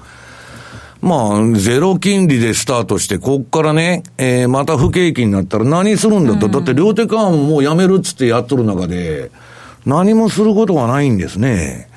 [1.02, 6.46] まあ、ゼロ金利でスタートして、こっからね、えー、また不景気になったら何するんだと。
[6.46, 9.32] うん、だって両手緩和ももうやめるっつってやっとる中で、
[9.88, 11.92] 何もすることがないんですね。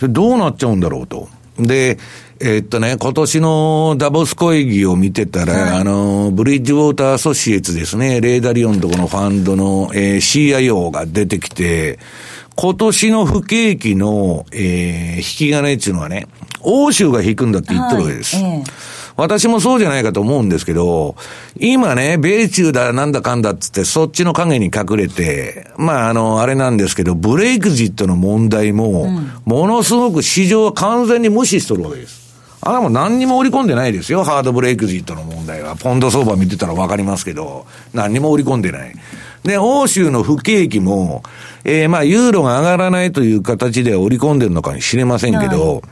[0.00, 1.28] それどうなっちゃうんだろうと。
[1.58, 1.98] で、
[2.40, 11.98] えー、っとね、今年のダボス会議を見てたら、はい、あの、ブリッジウォーターアソシエイツですね、レーダリオンとこのファンドの、えー、CIO が出てきて、
[12.56, 16.28] 今年の不景気の、えー、引き金っていうのはね、
[16.62, 18.36] 欧州が引くんだって言ってるわけです。
[18.36, 21.14] はいえー私もそうじゃないかと思うんですけど、
[21.58, 29.08] 今ね、米中だなんだかんだっつって、そっちの影に隠れて、まあ、あの、あれなんですけど、ブレイクジットの問題も、
[29.44, 32.30] ものすごく市場は完全に無視しとるわけです。
[32.62, 34.22] あれも何にも織り込んでないですよ。
[34.24, 35.76] ハードブレイクジットの問題は。
[35.76, 38.94] ポンド相場見てたらわかりますけど、何にも織り込んでない。
[39.44, 41.22] で、欧州の不景気も、
[41.64, 45.82] えー、まあ、ユーロが上がらないという形で織り込んでるのかもしれませんけど、はい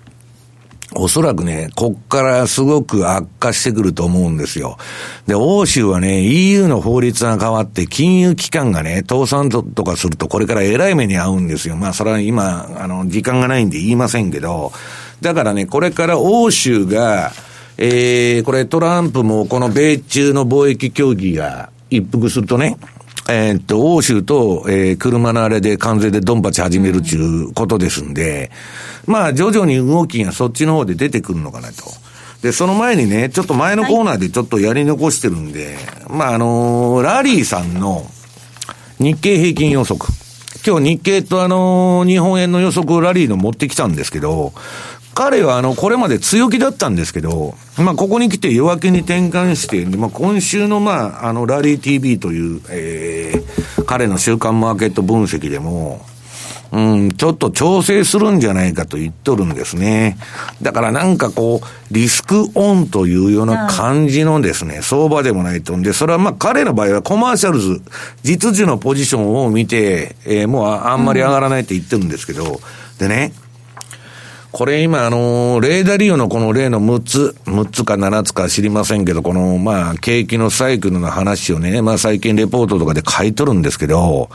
[0.95, 4.79] おそらくね、こっからすごく悪化してくると思うんですよ。
[5.27, 11.77] で、欧州はね、EU の法律が変わって、金融機関がね、倒産とかすると、これから偉い目に遭うんですよ。
[11.77, 14.73] まあ、それは今、あの、時間がないんで言いませんけど、
[15.21, 17.33] だからね、これから欧州が、
[17.77, 22.77] えー、これトランプもこの米中の貿易協議が一服するとね、
[23.31, 28.51] えー、っと、欧州と、えー、車のあれで関税でドンパチ始めるっていうことですんで、
[29.07, 31.85] まあ、徐々に動きがそっちの方で出てくるのかなと。
[32.41, 35.77] で、その前にね、ちょっと前のコーナーでちょっとやり残してるんで、はい、
[36.09, 38.07] まあ、あのー、ラリーさんの
[38.99, 40.11] 日経平均予測。
[40.67, 44.55] 今日日経とあのー、日本円の予測をラリーの持ってきたんですけど、
[45.19, 56.07] 彼はあの、これまで強気だったんですけど、まあ、ここに来て弱気に転換して、まあ、今週のまあ、あの、ラリー TV という、えー、彼の週間マーケット分析でも、
[56.71, 60.17] うん、ちょっと調整するんじゃないかと言っとるんですね。
[60.63, 65.77] だからなんかこう、リスクオンというような感じのですね、相場でもないと。
[65.77, 67.83] んで、それはまあ彼の場合はコマーシャルズ、
[68.23, 72.61] 実需のポジションを見て、えー、もうあんまり上がらないって言ってるんですけど、
[73.01, 73.33] でね、
[74.51, 84.31] これ今、あの、レーダーリオのこの例の6つ、6つか7つか知りませんけど、この、まあ、景気のサイクルの話をね、まあ、最近レポートとかで書いとるんですけど、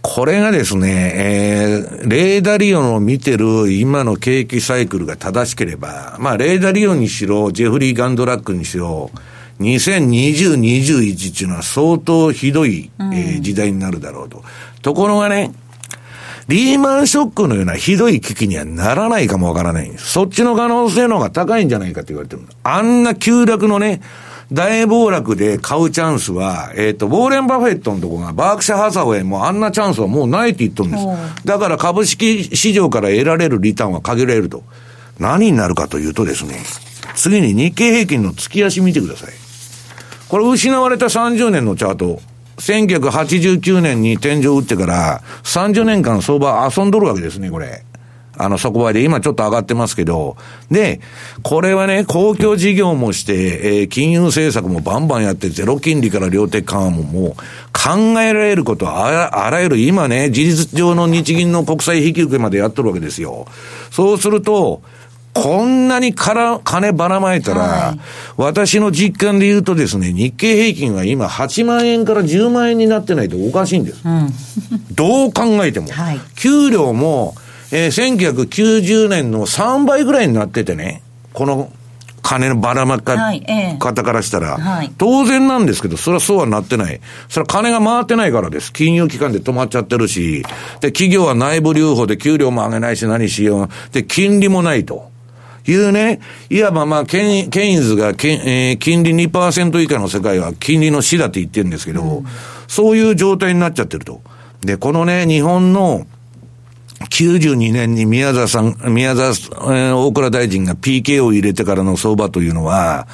[0.00, 9.10] これがですね、えー、レーダーリオの見てる今の景気サイクルが正しければ、まあ、レーダーリオにしろ、ジェフリー・ガンドラックにしろ、
[9.58, 14.44] 2020、21っていうのは相当ひどい、えー、時代になるだろうと。
[14.82, 15.52] ところがね、
[16.48, 20.12] リーマンショックのようなひどい危機にはならないかもわからないんです。
[20.12, 24.00] そっちの可能性の方が高いんじゃないかって言われてるあんな急落のね、
[24.52, 31.04] 大暴落で買うチャンスは、えっ、ー、と、ウォーレン・バフェットのとこが、バークシャ・ハサウェイもあんなチャンスはもうないって言っとるんです。
[31.44, 34.62] だから株式市場から得られるリターンは限られると。
[35.18, 36.62] 何になるかというとですね、
[37.16, 39.32] 次に日経平均の月足見てください。
[40.28, 42.20] これ失われた30年のチャート。
[42.56, 47.84] 1989年に天井打ってから、30年間相場遊んどるわけですね、これ。
[48.38, 50.36] あの、底場で、今ちょっと上がってますけど、
[50.70, 51.00] で、
[51.42, 57.32] これはね、公共事業もして、えー、金融政策もバンバンやって、ゼロ金利から量的緩和ももう、
[57.72, 63.46] 考えられることはあらゆる、今ね、事実上の日銀の国債引き受けまでやっとるわけですよ。
[63.90, 64.82] そうすると、
[65.42, 68.00] こんなにから金ばらまいたら、はい、
[68.36, 74.02] 私の実感で言うとですね、日経平均は今8万円から10万円になってないとおかしいんです。
[74.04, 74.32] うん、
[74.94, 75.88] どう考えても。
[75.88, 77.34] はい、給料も、
[77.70, 81.70] えー、1990年の3倍ぐらいになっててね、この
[82.26, 83.16] 金のばらまか、
[83.78, 87.00] 方からしたら、はい、当然なんですけど、それはそうはなってない。
[87.28, 88.72] それは金が回ってないからです。
[88.72, 90.42] 金融機関で止まっちゃってるし、
[90.80, 93.68] で、企業は内部留保で給料も上げないし何しよう。
[93.92, 95.15] で、金利もないと。
[95.66, 102.24] いうね、いわばまあ、ケイケインズがけ、えー、金利2%以下の世界は金利の死だって言ってるんですけど、うん、
[102.68, 104.20] そういう状態になっちゃってると。
[104.60, 106.06] で、このね、日本の、
[107.10, 113.06] 92年に宮沢さん、宮沢、えー、大倉大臣が PK を入れてからの相場というのは、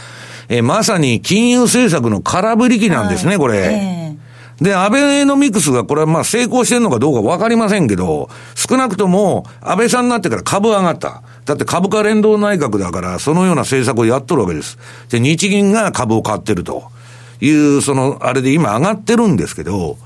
[0.49, 3.59] えー、まさに金融政策の空振り機なんですね、はい、これ。
[3.59, 11.23] えー、で、安倍のミクスがこれはまあ成功してるのかどうかわかりませんけど、少なくとも安倍さんになってから株上がった。
[11.45, 14.79] だって株価連動内閣だから、そのような政策をやっとるわけです。
[15.09, 16.85] で、日銀が株を買ってると
[17.41, 19.99] いう、その、あれで今上がってるんですけど、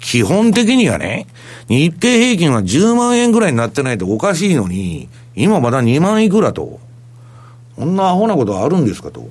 [0.00, 1.26] 基本的にはね、
[1.68, 6.78] 日経平均は10万円ぐらいになってないとおかしいのに、今まだ2万いくらと。
[7.76, 9.28] こんなアホなことあるんですかと。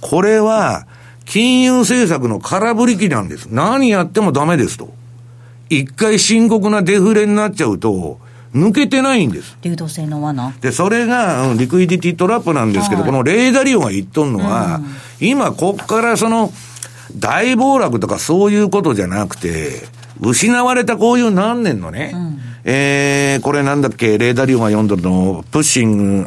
[0.00, 0.86] これは、
[1.24, 3.46] 金融政策の空振り機なんです。
[3.46, 4.94] 何やってもダメですと。
[5.70, 8.20] 一回深刻なデフレになっちゃうと、
[8.56, 9.56] 抜けてないんです。
[9.62, 10.52] 流動性の罠。
[10.60, 14.80] で、それが、リクイディティトラップなんですけど、はい、このレーダーリオが言っとんのは、
[15.20, 16.52] うん、今、こっからその、
[17.14, 19.86] 大暴落とかそういうことじゃなくて、
[20.20, 26.26] 失われたこういう何年のね、うん、えー、これなんだっけ、レーダーリオが読んどるの、プッシング、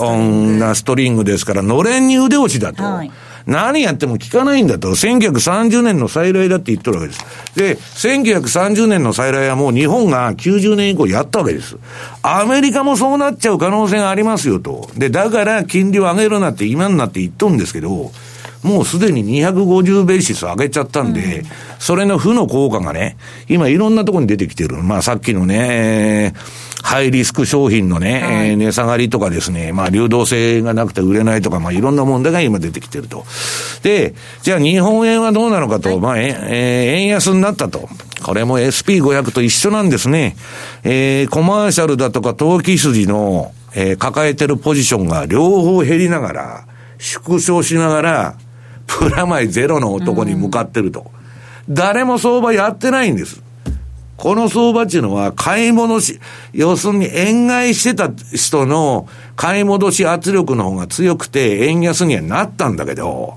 [0.00, 2.82] オンなストリングですから、のれんに腕押しだと。
[2.82, 3.10] はい
[3.46, 4.88] 何やっても効かないんだと。
[4.90, 7.24] 1930年の再来だって言っとるわけです。
[7.56, 11.76] で、1930年の再来はもう日本が90年以降やったわけです。
[12.22, 14.88] アメリカもそうなっちゃう可能性がありますよと。
[14.96, 18.12] で、だから金利を上げるなって今になって言っとるんですけど、
[18.62, 21.46] もうすでに250ベーシス上げちゃったんで、うん、
[21.78, 23.16] それの負の効果がね、
[23.48, 24.76] 今いろんなところに出てきてる。
[24.82, 26.34] まあさっきのね、
[26.82, 33.24] ハイリスク商品のね、はい、えー、値下がりとかですね、まあ流動性がなくて売れないとか、まあいろんな問題が今出てきてると。
[33.82, 37.88] で、じゃあ日本円はどうなのかと、はい、まあ、えー、円安になったと。
[38.22, 40.36] これも SP500 と一緒なんですね。
[40.84, 46.66] えー、コマーシャルだとか投機筋の、えー、抱えてるポジションが両方減りながら、
[46.98, 48.34] 縮小しながら、
[48.98, 51.10] プラマイゼロの男に向かってると。
[51.68, 53.42] 誰も相場やってないんです。
[54.16, 56.20] この相場っていうのは買い戻し、
[56.52, 63.34] 要するに円買いしてた人の買い戻し圧力の方が強くて円安にはなったんだけど、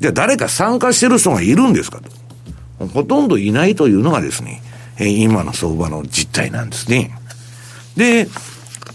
[0.00, 2.00] じゃあ誰か参加してる人がいるんですか
[2.78, 2.86] と。
[2.86, 4.62] ほとんどいないというのがですね、
[4.98, 7.16] 今の相場の実態なんですね。
[7.96, 8.26] で、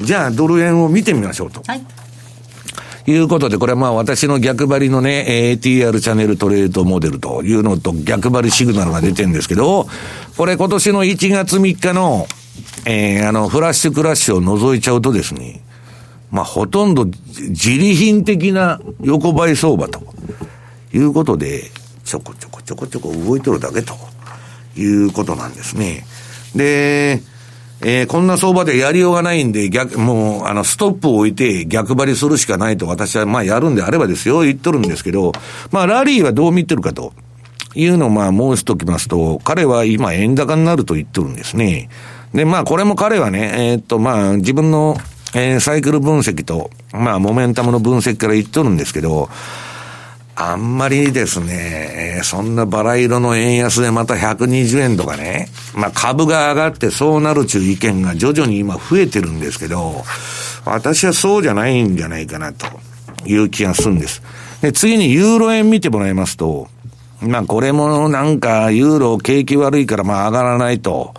[0.02, 1.64] じゃあドル円を見てみましょうと。
[1.66, 1.86] はい。
[3.08, 9.88] いうことで、これはまあ私の逆張りのね、ATR チャンネルトレードモデルというのと逆張りシグナルが出てるんですけど、
[10.38, 12.28] これ今年の1月3日の、
[12.86, 15.62] えー、あの、フラッシュクラッシュを除いちゃうとですね、
[16.32, 20.02] まあほとんど自利品的な横ばい相場と
[20.94, 21.72] いうことで、
[22.04, 23.96] ちょこちょこちょこちょこ動いとるだけと
[24.76, 26.06] いうことなんですね。
[26.56, 27.22] で、
[27.84, 35.32] えー、こんな相場でやりようがないんで、逆、もう、あの、ストップを置いて逆張りするしかないと私は、まあ、やるんであればですよ、言っとるんですけど、
[35.72, 37.14] まあ、ラリーはどう見てるかと。
[37.74, 41.90] いうのをまあ申しときますと、彼は今円高になると言ってるんですね。
[42.34, 44.98] で、まあこれも彼はね、えー、っとまあ自分の、
[45.34, 49.30] えー、サイクル分析と、まあモメンタムの分析から言っとるんですけど、
[50.44, 60.04] あんまりですね、え、そんなバラ色の円安でまた120円とかね、まあ株が上がってそうなるという意見が徐々に今増えてるんですけど、
[60.66, 62.66] 私はそうじゃないんじゃないかなと
[63.26, 64.24] いう気がするんです。
[64.62, 66.68] で、次にユーロ円見てもらいますと、
[67.22, 71.14] まあこれもなんかユーロ景気悪いからまあ上がらないと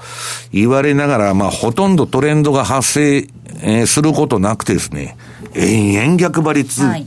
[0.53, 3.29] 言われながらまあほとんどトレンドが発生、
[3.63, 5.17] え、することなくてですね、
[5.55, 7.07] 延々逆張りつ、はい、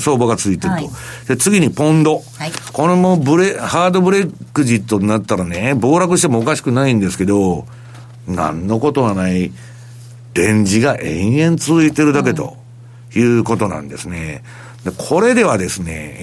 [0.00, 0.68] 相場がついてると。
[0.68, 0.90] はい、
[1.28, 2.22] で、次にポンド。
[2.38, 7.66] はい、これもブレ、ハードブレックジットになったらね、暴落してもおかしくないんですけど、
[8.26, 9.52] なんのことはない、
[10.34, 12.56] レンジが延々続いてるだけと
[13.14, 14.42] いうことなんですね。
[14.84, 16.16] でこれではですね、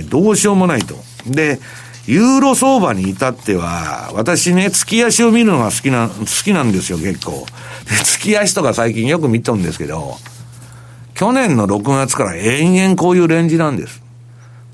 [0.00, 0.96] えー、どうしようもないと。
[1.26, 1.60] で、
[2.06, 7.46] ユーロ相場に至っては、私ね、月足を見るのが好きな、好きなんですよ、結構。
[7.88, 10.18] で、月足とか最近よく見とるんですけど、
[11.14, 14.02] 去年の6月から延々こういうレンジなんです。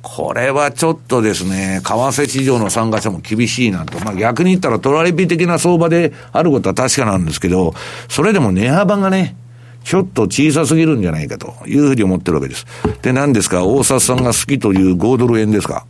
[0.02, 4.02] これはちょっとですね、為替市場の参加者も厳しいなと。
[4.02, 7.74] まあ逆に言ったらトラリピ的な相場であることは確かなんですけど、
[8.08, 9.36] それでも値幅がね、
[9.84, 12.66] ちょっと小さすぎるんじゃないかというふうに思ってるわけです。
[13.02, 13.64] で、何ですか？
[13.66, 15.84] 大札さんが好きという5ドル円ですか？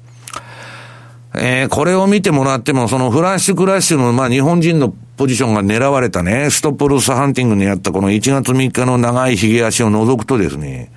[1.36, 10.90] えー、これを見てもらっても、そのフラッシュクラッシュの、まあ日本人のポジションが狙われたね、ストップロスハンティングにやったこの1月3日の長い髭足を除くとですね、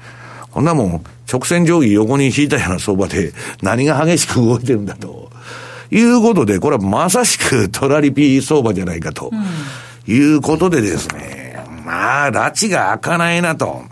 [0.49, 5.29] こんなもん、直線定規横に引いたような相場で、何が激しく動いてるんだと。
[5.91, 9.29] いうことで、これはまさしく トラリピー相場じゃないかと。
[10.07, 13.83] いうことでですね、まあ、拉致が開かないなと。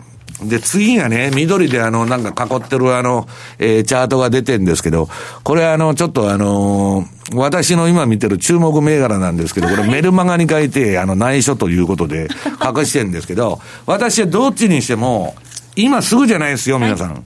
[0.48, 3.26] で、次がね、緑であの、なんか囲ってるあの、
[3.58, 5.08] えー、チャートが出てるんですけど、
[5.42, 12.28] これあの、ちょっとあのー、私の今見てる注目銘柄なんですけど、これメルマガに書いて、あの、内緒ということで
[12.62, 15.34] 隠してるんですけど、私はどっちにしても、
[15.76, 17.24] 今すぐじゃないですよ、皆さん。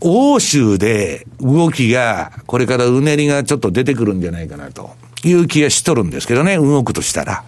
[0.00, 4.90] 欧州で動きが、これからうねりがちょっと出てくるんじゃないかなと
[5.24, 7.44] いう気がしとるんですけどね、動くとしたら。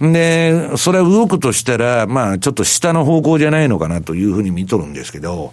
[0.00, 5.52] で、それは動くとしたら、まあ、ちょっと下の方向じゃないのかなというふうに見とるんですけど、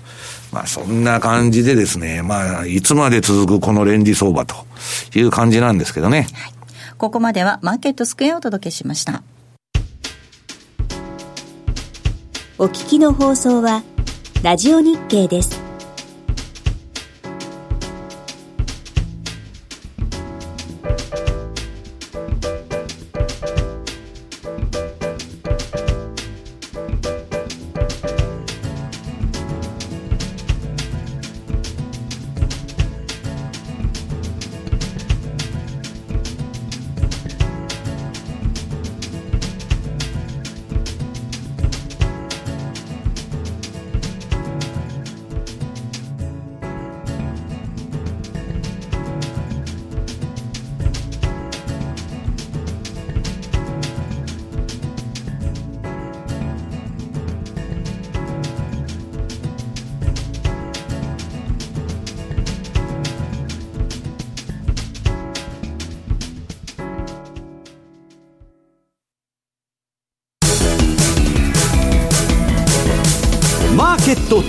[0.52, 4.56] まあ、そんな感じでですね、まあ、いつまで続くこのレンジ相場と
[5.16, 6.28] いう感じなんですけどね。
[6.34, 6.54] はい、
[6.98, 9.24] ここまではマーケットスクエアをお届けしました。
[12.58, 13.84] お聞きの放送は、
[14.44, 15.61] ラジオ日経です。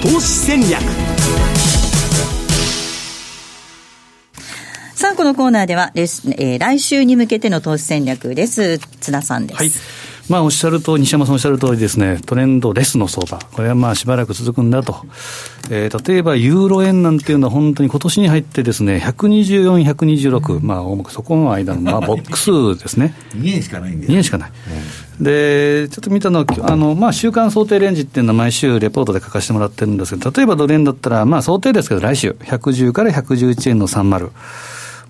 [0.01, 0.80] 投資戦略
[4.95, 8.78] さあ、このコーナーではです、えー、来週に向けての投資戦略です。
[8.78, 9.59] 津田さんです。
[9.59, 9.70] はい。
[10.28, 15.04] まあ、おっしゃると西山さんおっしゃる通りですね、トレンドレスの相場、これはまあしばらく続くんだと。
[15.70, 23.14] えー、例えばユーロ円なんていうのは本当に今年に入ってですね、124、126、まあ、そこの間のまあボックスですね。
[23.36, 24.52] 2円しかないんで2円しかない。
[25.18, 34.30] うん、で、ちょっと見たのは、あの、まあ、週間想定レンジっていうのは毎週レポートで書かせてもらってるんですけど、例えばドル円だったら、まあ、想定ですけど、来週、110から111円の30。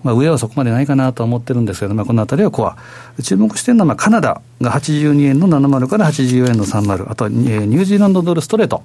[0.03, 2.77] まあ、上はそこまでないかなと思ってるんですけど、まあ、このあたりはコア。
[3.21, 8.83] 注目してるのは、カナダが82円の70から84円の30、あとはニュージーランドドルストレート、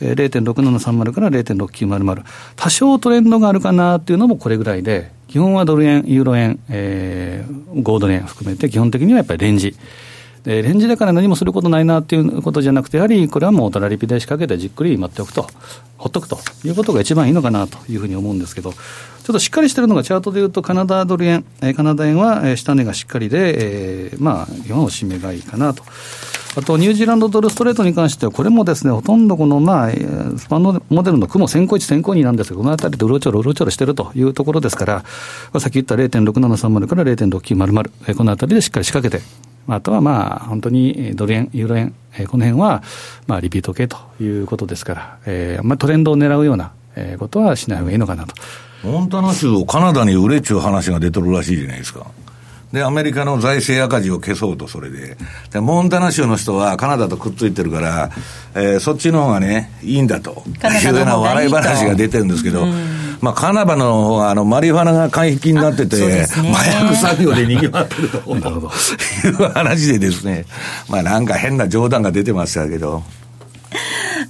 [0.00, 2.24] 0.6730から0.6900。
[2.56, 9.76] 多少トレンドがあるかなっていうのもこれぐらいで、基本はドル円、ユーロ円、えー、5ドル円含めて、基本的にはやっぱりレンジ。
[10.46, 15.48] レンジだから何もすることないなっていうことじゃなくて、やはりこれはもうトラリピで仕掛けてじっくり待っておくと、
[15.98, 18.72] ほっとくということが一番いいのかなというふうに思うんですけど、
[19.26, 25.82] ちょっとしっかりしてるのがチャートでいうと、カナダドル円、えー、カナダ円は、下値がしっかりで、えー、まあ、基本おしめがいいかなと。
[26.54, 35.04] あと、ニュージーランドドルストレートに関しては、これもですね、ほとんどこの、まあ、スパンのモデルの雲先行1、先行2なんですけど、このあたりでうろちょろうろちょろしてるというところですから、
[35.58, 39.28] さっき言った0.6730から0.6900、このあたりでしっかり仕掛けて、
[39.66, 41.96] あとはまあ、本当にドル円、ユーロ円、
[42.28, 42.84] この辺は、
[43.26, 46.70] まあ、リピート系ということですから、えー、まりトレンドを狙うような
[47.18, 48.36] ことはしない方がいいのかなと。
[48.82, 52.06] モンタナ州をカナダに売れっちゅう話が出てるらしいじゃないですか。
[52.72, 55.16] で、アメリカの財政赤字を消そうと、それで。
[55.52, 58.10] で、モンタナ州の人はカナダとくっついてるから、
[58.54, 60.42] えー、そっちの方がね、いいんだと。
[60.46, 62.66] いうような笑い話が出てるんですけど、
[63.20, 68.18] まあ、カナダの方が、あの、マリファナが解禁になってて、ね、麻薬作業で逃げ回ってると。
[68.36, 68.40] い
[69.30, 70.44] う話でですね、
[70.88, 73.04] まあ、なんか変な冗談が出てましたけど。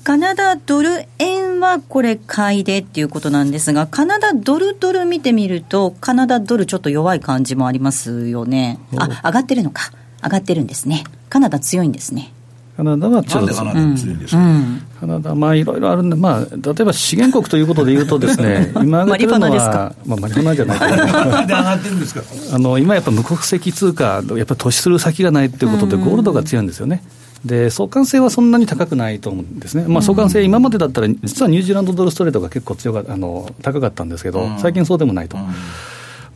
[0.07, 8.79] カナダドル円はこれ買いでっていうことなんですが、カナダドルドル見てみると、カナダドルちょっと弱い感じもありますよね。
[8.97, 9.91] あ、上がってるのか。
[10.23, 11.03] 上がってるんですね。
[11.29, 12.33] カナダ強いんですね。
[12.77, 16.47] カナダはちょっと、カナダ強いんですか、うん、カナダ、まあいろいろあるんで、まあ、例
[16.83, 20.79] えば資源国ということでいうとですね、 今上がってるのは、まあ、マリファナじゃない
[22.55, 27.03] あの今やっぱ無国籍通貨、やっぱり投資する先がないということで、ゴールドが強いんですよね。
[27.47, 35.37] うんで相関性はそんなに高くないと思うんですね、まあ、相関性、今までだったら、実はニュージーランドドルストレートが結構強かあの高かったんですけど、最近そうでもないと。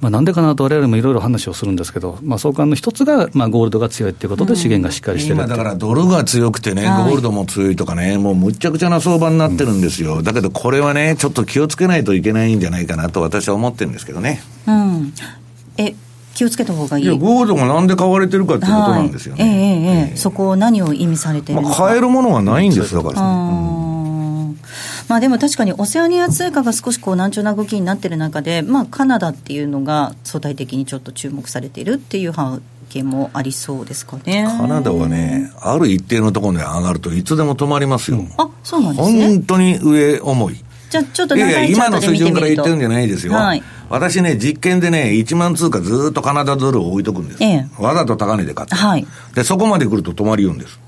[0.01, 14.41] まあ、なんでかなと、われわれもいろいろ話をするんですけど、まあ、相関の一つが、まあ、ゴールドが強いっていうことで、資源がしっかりしてる、今だからドルが強くてね、ゴールドも強いとかね、もうむっちゃくちゃな相場になってるんですよ、うん、だけどこれはね、ちょっと気をつけないといけないんじゃないかなと、私は思ってるんですけどね。
[14.67, 15.13] うん、
[15.77, 15.95] え
[16.41, 17.05] 気をつけた方がいい。
[17.05, 19.45] いや、ゴールドがなんで買われてるかっていうことなんですよね。
[19.45, 19.61] はい、ええ
[20.09, 21.69] ええそこを何を意味されてるのか。
[21.69, 24.57] まあ、買えるものがないんです、だから、ね、
[25.09, 32.41] まあでも確かにオセアニア通貨が少しこう難聴な動きになってる中で、まあカナダっていうのが相対的にちょっと注目されているっていう背
[32.89, 34.47] 景もありそうですかね。
[34.47, 38.25] カナダはね、ある一定のところで上がるといつでも止まりますよ。
[38.39, 39.29] あ、そうなんですね。
[39.29, 40.57] 本当に上重い。
[40.91, 43.33] じゃあちょっといやいや、今の水準から言ってるんじゃないですよ。
[43.33, 43.63] はい。
[43.89, 47.43] 私ね、実験でね、1万通貨ずっとカナダドルを置いとくんです。
[47.43, 48.75] ええ、わざと高値で買って。
[48.75, 49.07] はい。
[49.35, 50.81] で、そこまで来ると止まり言うんです。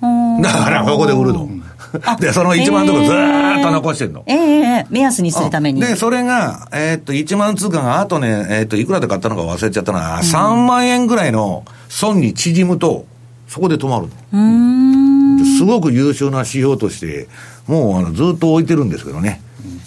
[0.42, 1.48] だからここで売るの。
[2.18, 4.24] で、その1万とかずーっと残してんの。
[4.26, 5.80] ええ目安にするために。
[5.80, 13.04] で、それが、えー、っと、1万通貨があとね、えー、っと、いくらで買ったのか忘れちゃったな、うん、3万円ぐらいの損に縮むと、
[13.46, 15.44] そこで止まるの。
[15.44, 17.28] すごく優秀な指標として、
[17.66, 19.40] もうあのずっと置いてるんですけどね。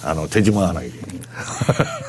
[0.06, 1.00] あの手締まわないで。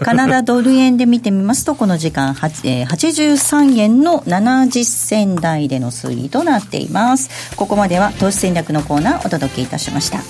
[0.02, 7.56] カナダドル円で見てみますと、この時間、えー、83円の70銭台での推移となっています。
[7.56, 10.20] ここまでは投資戦略のコーナーお届けいたしました。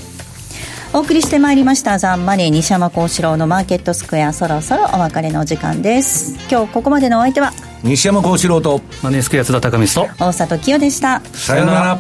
[0.93, 7.53] お送りしてまいりましたザンマネー西山幸四郎のマーケットスクエアそろそろお別れの時間です今日ここまでのお相手は
[7.83, 11.99] 西山幸四郎とマネースクエア津田隆光と大里清でしたさよなら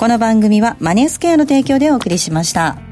[0.00, 2.91] この番組はマネースクエアの提供でお送りしました